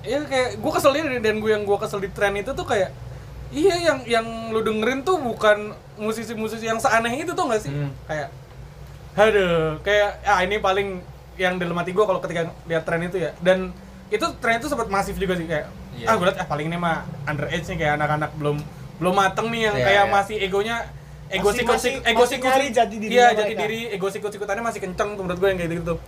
[0.00, 2.88] ya kayak gua kesel dia dan gua yang gua kesel di tren itu tuh kayak
[3.48, 7.92] iya yang yang lu dengerin tuh bukan musisi-musisi yang seaneh itu tuh gak sih Hmm.
[8.04, 8.28] kayak
[9.14, 11.02] aduh kayak ah ini paling
[11.34, 13.70] yang dalam hati gua kalau ketika lihat tren itu ya dan
[14.08, 16.06] itu tren itu sempat masif juga sih kayak Iya.
[16.06, 18.62] ah gue liat ah paling ini mah underage nih kayak anak-anak belum
[18.98, 20.12] belum mateng nih yang Iya, kayak iya.
[20.12, 20.76] masih egonya
[21.28, 24.30] ego Masih- sikut masih- ego masih sikut nyari jati dirinya iya jati diri ego sikut
[24.30, 25.98] sikutannya masih kenceng tuh menurut gue yang kayak gitu tuh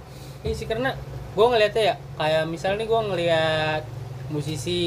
[0.40, 0.90] Iya sih karena
[1.30, 3.82] gue ngeliatnya ya kayak misalnya nih gue ngeliat
[4.30, 4.80] musisi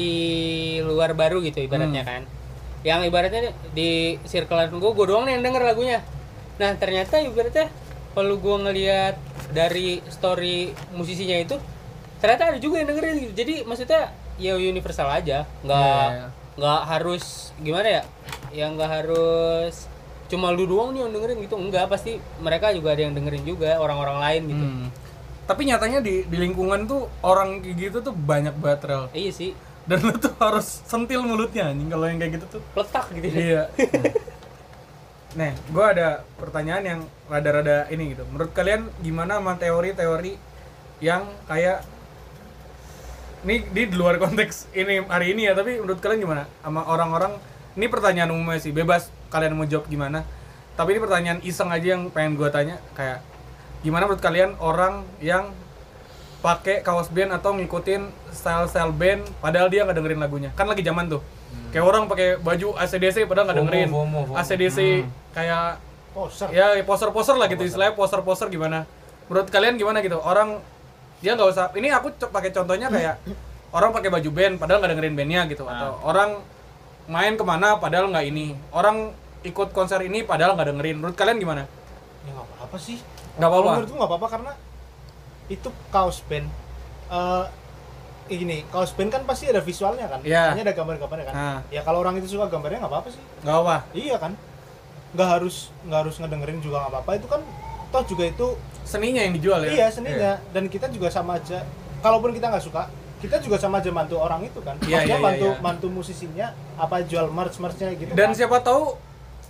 [0.80, 2.10] luar baru gitu ibaratnya Hmm.
[2.10, 2.22] kan
[2.82, 3.40] yang ibaratnya
[3.70, 3.90] di
[4.22, 5.98] circlean gue gue doang nih yang denger lagunya
[6.54, 7.70] nah ternyata ibaratnya
[8.10, 9.14] kalau gue ngeliat
[9.50, 11.56] dari story musisinya itu
[12.18, 14.02] ternyata ada juga yang dengerin gitu jadi maksudnya
[14.34, 15.78] ya universal aja nggak
[16.10, 16.28] Iya, iya.
[16.54, 17.24] Nggak harus
[17.58, 18.02] gimana ya
[18.52, 19.90] yang nggak harus
[20.24, 23.76] cuma lu doang nih yang dengerin gitu enggak pasti mereka juga ada yang dengerin juga
[23.76, 24.88] orang-orang lain gitu Hmm.
[25.44, 29.50] tapi nyatanya di di lingkungan tuh orang kayak gitu tuh banyak banget rel Iya sih.
[29.84, 33.26] dan lu tuh harus sentil mulutnya anjing kalau yang kayak gitu tuh Letak gitu.
[33.28, 33.68] iya
[35.34, 38.22] Nah, gue ada pertanyaan yang rada-rada ini gitu.
[38.24, 40.38] Menurut kalian gimana sama teori-teori
[41.02, 41.82] yang kayak
[43.44, 46.42] ini di luar konteks ini hari ini ya, tapi menurut kalian gimana?
[46.64, 47.36] Sama orang-orang?
[47.74, 50.24] Ini pertanyaan umumnya sih, bebas kalian mau jawab gimana.
[50.74, 53.22] Tapi ini pertanyaan iseng aja yang pengen gue tanya kayak
[53.86, 55.54] gimana menurut kalian orang yang
[56.42, 60.50] pakai kaos band atau ngikutin style-style band padahal dia nggak dengerin lagunya?
[60.58, 61.22] Kan lagi zaman tuh.
[61.70, 63.88] Kayak orang pakai baju ACDC padahal nggak dengerin.
[63.90, 64.34] FOMO, FOMO.
[64.38, 64.78] ACDC
[65.34, 65.78] kayak
[66.14, 66.46] poser.
[66.54, 68.86] ya poster-poster lah gitu istilahnya poster-poster gimana.
[69.26, 70.18] Menurut kalian gimana gitu?
[70.22, 70.62] Orang
[71.22, 73.16] dia nggak usah ini aku pakai contohnya kayak
[73.74, 75.66] orang pakai baju band padahal nggak dengerin bandnya gitu.
[75.66, 76.40] Atau orang
[77.10, 78.54] main ke mana padahal nggak ini.
[78.70, 79.12] Orang
[79.44, 80.96] ikut konser ini padahal nggak dengerin.
[81.02, 81.66] Menurut kalian gimana?
[82.24, 82.98] Ya nggak apa-apa sih.
[83.36, 83.70] Nggak apa-apa.
[83.76, 84.52] Menurutku nggak apa-apa karena
[85.50, 86.48] itu kaos band.
[88.30, 90.20] Eh gini kaos band kan pasti ada visualnya kan?
[90.24, 90.54] Iya.
[90.54, 91.34] Hanya ada gambar-gambarnya kan?
[91.34, 91.58] Nah.
[91.68, 93.22] ya kalau orang itu suka gambarnya nggak apa-apa sih.
[93.42, 94.32] Nggak apa iya kan?
[95.12, 97.10] Nggak harus nggak harus ngedengerin juga nggak apa-apa.
[97.18, 97.42] Itu kan
[97.94, 98.46] toh juga itu
[98.82, 99.70] seninya yang dijual ya?
[99.72, 100.32] Iya seninya.
[100.50, 101.62] Dan kita juga sama aja
[102.00, 104.74] kalaupun kita nggak suka kita juga sama aja mantu orang itu kan.
[104.82, 105.62] Iya, Maksudnya iya, iya, mantu iya.
[105.62, 108.36] mantu musisinya apa jual merch merchnya gitu dan kan.
[108.36, 108.98] siapa tahu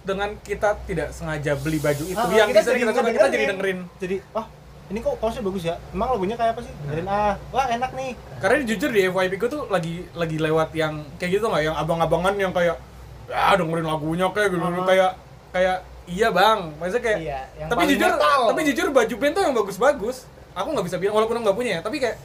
[0.05, 3.45] dengan kita tidak sengaja beli baju itu Ah, yang bisa kita jadi suka kita jadi
[3.51, 3.79] dengerin.
[3.97, 4.47] jadi wah
[4.85, 5.75] ini kok kaosnya bagus ya?
[5.91, 6.73] Emang lagunya kayak apa sih?
[6.79, 8.13] Dengerin ah wah enak nih.
[8.37, 11.63] Karena jujur di FYP gue tuh lagi lagi lewat yang kayak gitu nggak?
[11.65, 12.77] Yang abang-abangan yang kayak
[13.25, 14.85] ya dengerin lagunya kayak gitu Ah.
[14.85, 15.11] kayak
[15.51, 15.77] kayak
[16.07, 16.59] iya bang.
[16.77, 18.41] Maksudnya kayak Iya, yang tapi jujur metal.
[18.49, 20.17] tapi jujur baju band tuh yang bagus-bagus.
[20.53, 22.17] Aku nggak bisa bilang walaupun aku nggak punya ya tapi kayak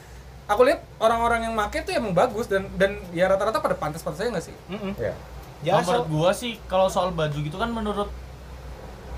[0.46, 4.30] aku lihat orang-orang yang make tuh emang bagus dan dan ya rata-rata pada pantas-pantas saya
[4.30, 4.54] nggak sih?
[4.66, 4.92] Mm-mm.
[4.96, 5.14] ya
[5.60, 8.08] ya menurut so- gua sih kalau soal baju gitu kan menurut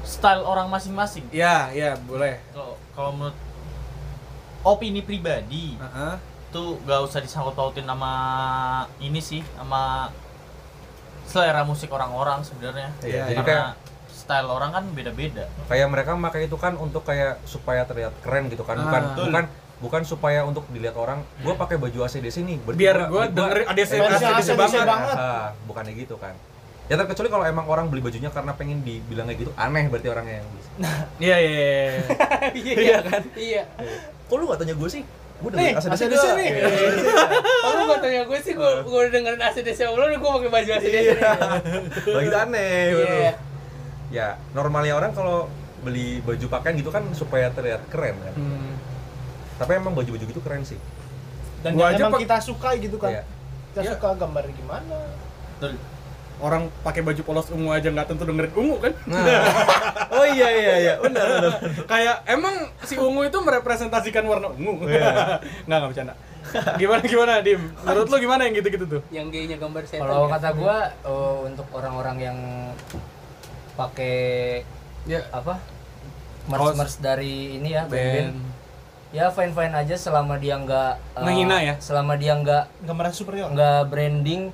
[0.03, 1.25] style orang masing-masing.
[1.31, 2.41] Ya ya boleh.
[2.51, 3.37] Kalau kalau menurut
[4.63, 6.15] opini pribadi Heeh.
[6.49, 8.13] tuh gak usah disangkut pautin sama
[8.99, 10.11] ini sih sama
[11.25, 12.91] selera musik orang-orang sebenarnya.
[13.01, 13.69] Iya, jadi karena kayak
[14.23, 18.63] style orang kan beda-beda kayak mereka pakai itu kan untuk kayak supaya terlihat keren gitu
[18.63, 19.19] kan bukan Ah.
[19.21, 19.45] bukan
[19.79, 23.35] bukan supaya untuk dilihat orang gue pakai baju ACDC nih berarti biar gua- gue gua-
[23.35, 25.17] dengerin ADC eh, ADC ACDC banget banget.
[25.17, 26.35] Ah, bukannya gitu kan
[26.85, 30.35] ya terkecuali kalau emang orang beli bajunya karena pengen dibilang kayak gitu aneh berarti orangnya
[30.37, 30.63] yang beli
[31.25, 31.59] iya iya
[32.53, 33.23] iya iya kan?
[33.35, 33.63] Iya.
[34.23, 36.35] kok lu gak tanya gue sih gue nih dengerin ACDC ACDC nggak?
[36.37, 36.51] nih
[37.63, 41.19] Kalau gua tanya gue sih, udah dengerin ACDC lo, gua pakai baju ACDC nih.
[42.15, 43.33] lagi aneh Iya.
[44.13, 45.49] Ya normalnya orang kalau
[45.81, 48.77] beli baju pakaian gitu kan supaya terlihat keren kan Hmm.
[49.57, 50.79] tapi emang baju-baju gitu keren sih
[51.61, 53.23] dan Gua aja emang kita suka gitu kan Iya.
[53.73, 53.91] kita Iya.
[53.91, 54.99] suka gambar gimana
[55.55, 55.75] Betul.
[56.39, 58.93] orang pakai baju polos ungu aja nggak tentu dengerin ungu kan
[60.15, 61.53] oh iya iya iya benar benar
[61.85, 65.39] kayak emang si ungu itu merepresentasikan warna ungu Iya.
[65.67, 66.15] nggak nggak bercanda
[66.75, 70.03] gimana gimana dim menurut lu gimana yang gitu-gitu tuh Yang gayanya gambar setan.
[70.05, 72.39] Kalau kata gua eh, untuk orang-orang yang
[73.75, 74.63] pakai
[75.09, 75.59] ya apa?
[76.47, 76.75] Kaos.
[76.75, 78.37] Merch-merch dari ini ya, band band.
[79.13, 81.75] Ya fine fine aja selama dia nggak Ngehina ya?
[81.79, 84.49] Selama dia nggak nggak merasa superior nggak branding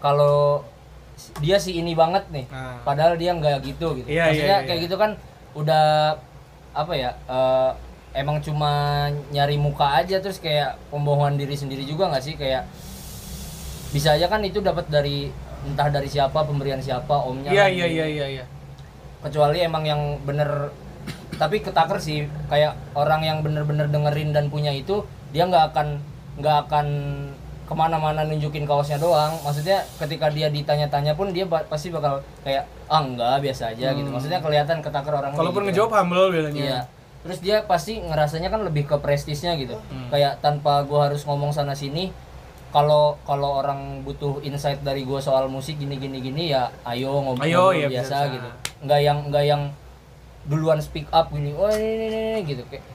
[0.00, 0.64] kalau
[1.44, 2.48] dia si ini banget nih.
[2.48, 2.80] Nah.
[2.80, 4.08] Padahal dia nggak gitu gitu.
[4.08, 4.66] Iya, iya, Maksudnya iya.
[4.66, 5.10] kayak gitu kan
[5.52, 6.16] udah
[6.72, 7.10] apa ya?
[7.28, 7.70] eh,
[8.14, 12.66] emang cuma nyari muka aja terus kayak pembohongan diri sendiri juga nggak sih kayak
[13.94, 15.30] bisa aja kan itu dapat dari
[15.66, 18.44] entah dari siapa pemberian siapa omnya iya iya iya iya iya.
[19.20, 20.72] Kecuali emang yang bener
[21.36, 25.88] tapi ketaker sih kayak orang yang bener-bener dengerin dan punya itu dia nggak akan
[26.40, 26.86] nggak akan
[27.70, 29.30] ke mana-mana nunjukin kaosnya doang.
[29.46, 34.10] Maksudnya ketika dia ditanya-tanya pun dia ba- pasti bakal kayak ah enggak biasa aja gitu.
[34.10, 35.86] Maksudnya kelihatan ketaker orang kalaupun gitu.
[35.86, 36.58] ngejawab humble biasanya.
[36.58, 36.80] Iya.
[37.20, 39.78] Terus dia pasti ngerasanya kan lebih ke prestisnya gitu.
[40.10, 42.10] Kayak tanpa gua harus ngomong sana sini
[42.70, 47.46] kalau kalau orang butuh insight dari gua soal musik gini gini gini ya ayo ngobrol
[47.46, 48.32] Ayo, iya, biasa biasa.
[48.34, 48.48] gitu.
[48.86, 49.62] Nggak yang nggak yang
[50.46, 52.62] duluan speak up gini oh ini ini, ini, ini," gitu.
[52.70, 52.86] Kayak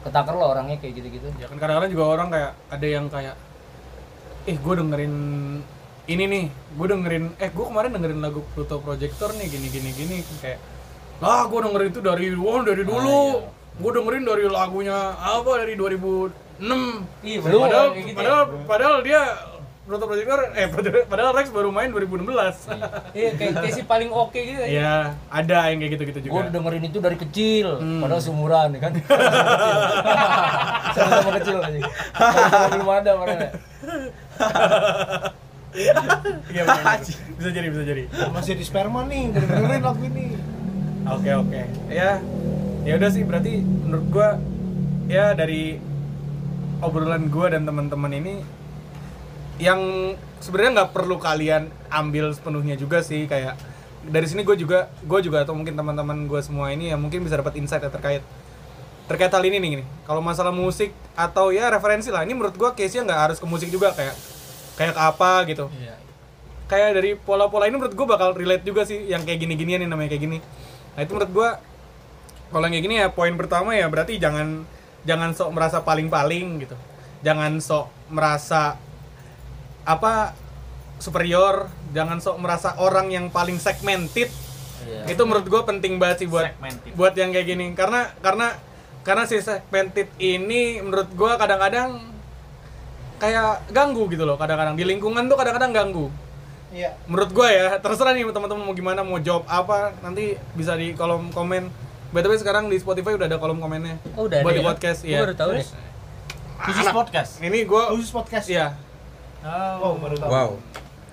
[0.00, 3.36] ketaker lo orangnya kayak gitu gitu ya kan kadang-kadang juga orang kayak ada yang kayak
[4.48, 5.14] eh gue dengerin
[6.08, 10.16] ini nih gue dengerin eh gue kemarin dengerin lagu Pluto Projector nih gini gini gini
[10.40, 10.56] kayak
[11.20, 13.44] lah gue dengerin itu dari wah dari dulu.
[13.80, 15.76] gue dengerin dari lagunya apa dari
[16.60, 18.14] 2006 Iya, padahal gitu ya.
[18.14, 19.20] padahal padahal dia
[19.80, 22.68] Pluto Projector eh padahal- padahal Rex baru main 2016
[23.10, 24.60] Iya, kayak kayak si paling oke gitu.
[24.60, 24.68] ya.
[24.68, 24.94] Iya,
[25.26, 26.46] ada yang kayak gitu-gitu gue juga.
[26.48, 27.98] dengerin itu dari kecil Hmm.
[27.98, 28.92] padahal seumuran ya kan
[30.90, 31.80] sama-sama kecil aja
[32.70, 33.48] belum ada mana
[35.70, 35.92] Iya,
[36.60, 36.98] benar.
[37.32, 38.02] bisa jadi, bisa jadi.
[38.28, 40.34] masih di sperma nih dengerin lagu ini
[41.02, 41.60] Oke, oke.
[41.88, 42.20] Ya,
[42.80, 44.36] ya udah sih berarti menurut gua
[45.06, 45.80] ya dari
[46.80, 48.34] obrolan gua dan teman-teman ini
[49.60, 49.80] yang
[50.40, 53.60] sebenarnya nggak perlu kalian ambil sepenuhnya juga sih kayak
[54.00, 57.36] dari sini gue juga gue juga atau mungkin teman-teman gue semua ini ya mungkin bisa
[57.36, 58.24] dapat insight ya terkait
[59.04, 62.96] terkait hal ini nih kalau masalah musik atau ya referensi lah ini menurut gue case
[62.96, 64.16] nya nggak harus ke musik juga kayak
[64.80, 65.68] kayak ke apa gitu.
[65.76, 66.00] Iya.
[66.70, 70.14] kayak dari pola-pola ini menurut gue bakal relate juga sih yang kayak gini-ginian nih namanya
[70.14, 70.38] kayak gini.
[70.94, 71.48] Nah itu menurut gue
[72.54, 74.62] kalau yang kayak gini ya poin pertama ya berarti jangan
[75.04, 76.76] jangan sok merasa paling-paling gitu.
[77.20, 78.76] Jangan sok merasa
[79.84, 80.32] apa
[81.00, 81.68] superior.
[81.96, 84.30] Jangan sok merasa orang yang paling segmented.
[84.80, 85.12] Iya.
[85.12, 86.96] itu menurut gue penting banget sih buat Segmented.
[86.96, 87.66] buat yang kayak gini.
[87.76, 88.56] Karena karena
[89.04, 92.00] karena si segmented ini menurut gue kadang-kadang
[93.20, 94.80] kayak ganggu gitu loh kadang-kadang.
[94.80, 96.08] Di lingkungan tuh kadang-kadang ganggu.
[96.70, 96.94] Iya.
[97.10, 101.34] menurut gue ya terserah nih teman-teman mau gimana mau jawab apa nanti bisa di kolom
[101.34, 101.66] komen
[102.10, 104.68] btw sekarang di Spotify udah ada kolom komennya Oh, udah buat ada di ya?
[104.68, 105.66] podcast Gua ya baru tahu deh.
[106.60, 107.30] Khusus podcast.
[107.40, 108.46] ini gue Khusus podcast.
[108.46, 108.74] iya
[109.80, 110.28] Oh, baru tahu.
[110.28, 110.50] Wow.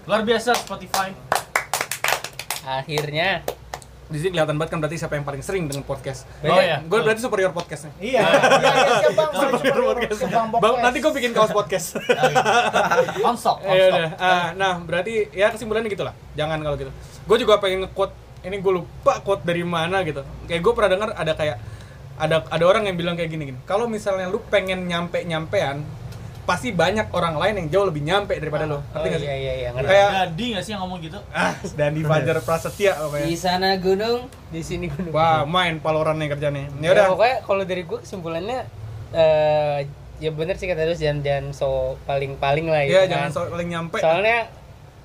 [0.03, 1.15] Luar biasa Spotify.
[2.61, 3.45] Akhirnya.
[4.07, 6.79] di sini kelihatan banget kan berarti siapa yang paling sering dengan podcast Oh ya.
[6.79, 8.23] gue berarti superior podcastnya Iya.
[8.23, 9.29] Iya, iya, siap Bang.
[9.29, 10.79] Saya superior superior podcast Bang Bang, Podcast.
[10.79, 11.87] nanti gue bikin kaos podcast
[13.19, 14.09] Konsok, Ya udah.
[14.17, 16.15] Ah, nah, berarti ya kesimpulannya gitulah.
[16.33, 16.91] Jangan kalau gitu.
[17.21, 18.15] Gue juga pengen nge-quote
[18.47, 20.23] ini gue lupa quote dari mana gitu.
[20.45, 21.57] Kayak gue pernah dengar ada kayak
[22.17, 23.59] ada ada orang yang bilang kayak gini gini.
[23.63, 25.85] Kalau misalnya lu pengen nyampe nyampean,
[26.43, 28.73] pasti banyak orang lain yang jauh lebih nyampe daripada lu.
[28.73, 29.27] Oh Ngerti nggak sih?
[29.27, 29.87] iya iya iya ngerti.
[29.87, 31.19] Kayak Jadi nggak sih yang ngomong gitu?
[31.29, 33.35] ah, dan di Fajar Prasetya Di pokoknya.
[33.35, 34.19] sana gunung.
[34.47, 35.11] Di sini gunung.
[35.11, 36.71] Wah, main paloran nih kerjanya.
[36.73, 37.05] Ya Ya, udah.
[37.11, 38.59] pokoknya kalau dari gue kesimpulannya
[39.09, 39.79] eh
[40.17, 41.69] ya bener sih kata terus jangan jangan so
[42.03, 43.11] paling-paling lah gitu Ya, kan.
[43.13, 43.97] jangan so- paling nyampe.
[43.97, 44.49] Soalnya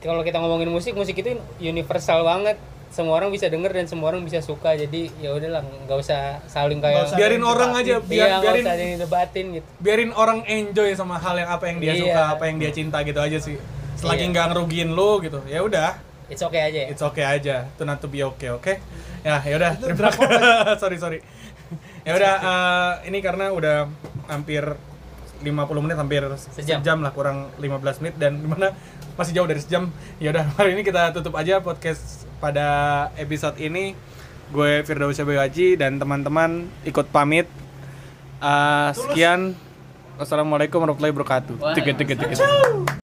[0.00, 2.56] kalau kita ngomongin musik, musik itu universal banget.
[2.92, 4.76] Semua orang bisa denger dan semua orang bisa suka.
[4.76, 8.64] Jadi ya udahlah nggak usah saling kayak usah biarin orang aja, Iya, biar nggak biarin
[8.64, 9.66] usah debatin gitu.
[9.80, 12.02] biarin orang enjoy sama hal yang apa yang dia Iya.
[12.04, 13.56] suka, apa yang dia cinta gitu aja sih.
[13.96, 14.30] Selagi Iya.
[14.30, 15.40] nggak ngerugiin lo gitu.
[15.44, 15.96] Ya udah.
[16.28, 16.88] It's okay aja ya.
[16.88, 17.56] It's okay aja.
[17.78, 18.72] Not to be okay, oke?
[19.20, 19.72] Ya, ya udah.
[19.76, 20.76] Terima kasih.
[20.76, 21.18] sorry, sorry.
[22.04, 23.88] Ya udah eh, ini karena udah
[24.26, 24.64] hampir
[25.40, 26.22] 50 menit hampir
[26.54, 27.02] Sejam.
[27.02, 28.70] lah kurang 15 menit dan gimana
[29.16, 29.88] masih jauh dari sejam.
[30.18, 33.94] Ya udah, hari ini kita tutup aja podcast pada episode ini.
[34.52, 37.48] Gue Firdaus Haji dan teman-teman ikut pamit.
[38.42, 39.56] Eh, sekian.
[40.20, 41.56] Wassalamualaikum warahmatullahi wabarakatuh.
[41.72, 43.01] Tiga, tiga, tiga.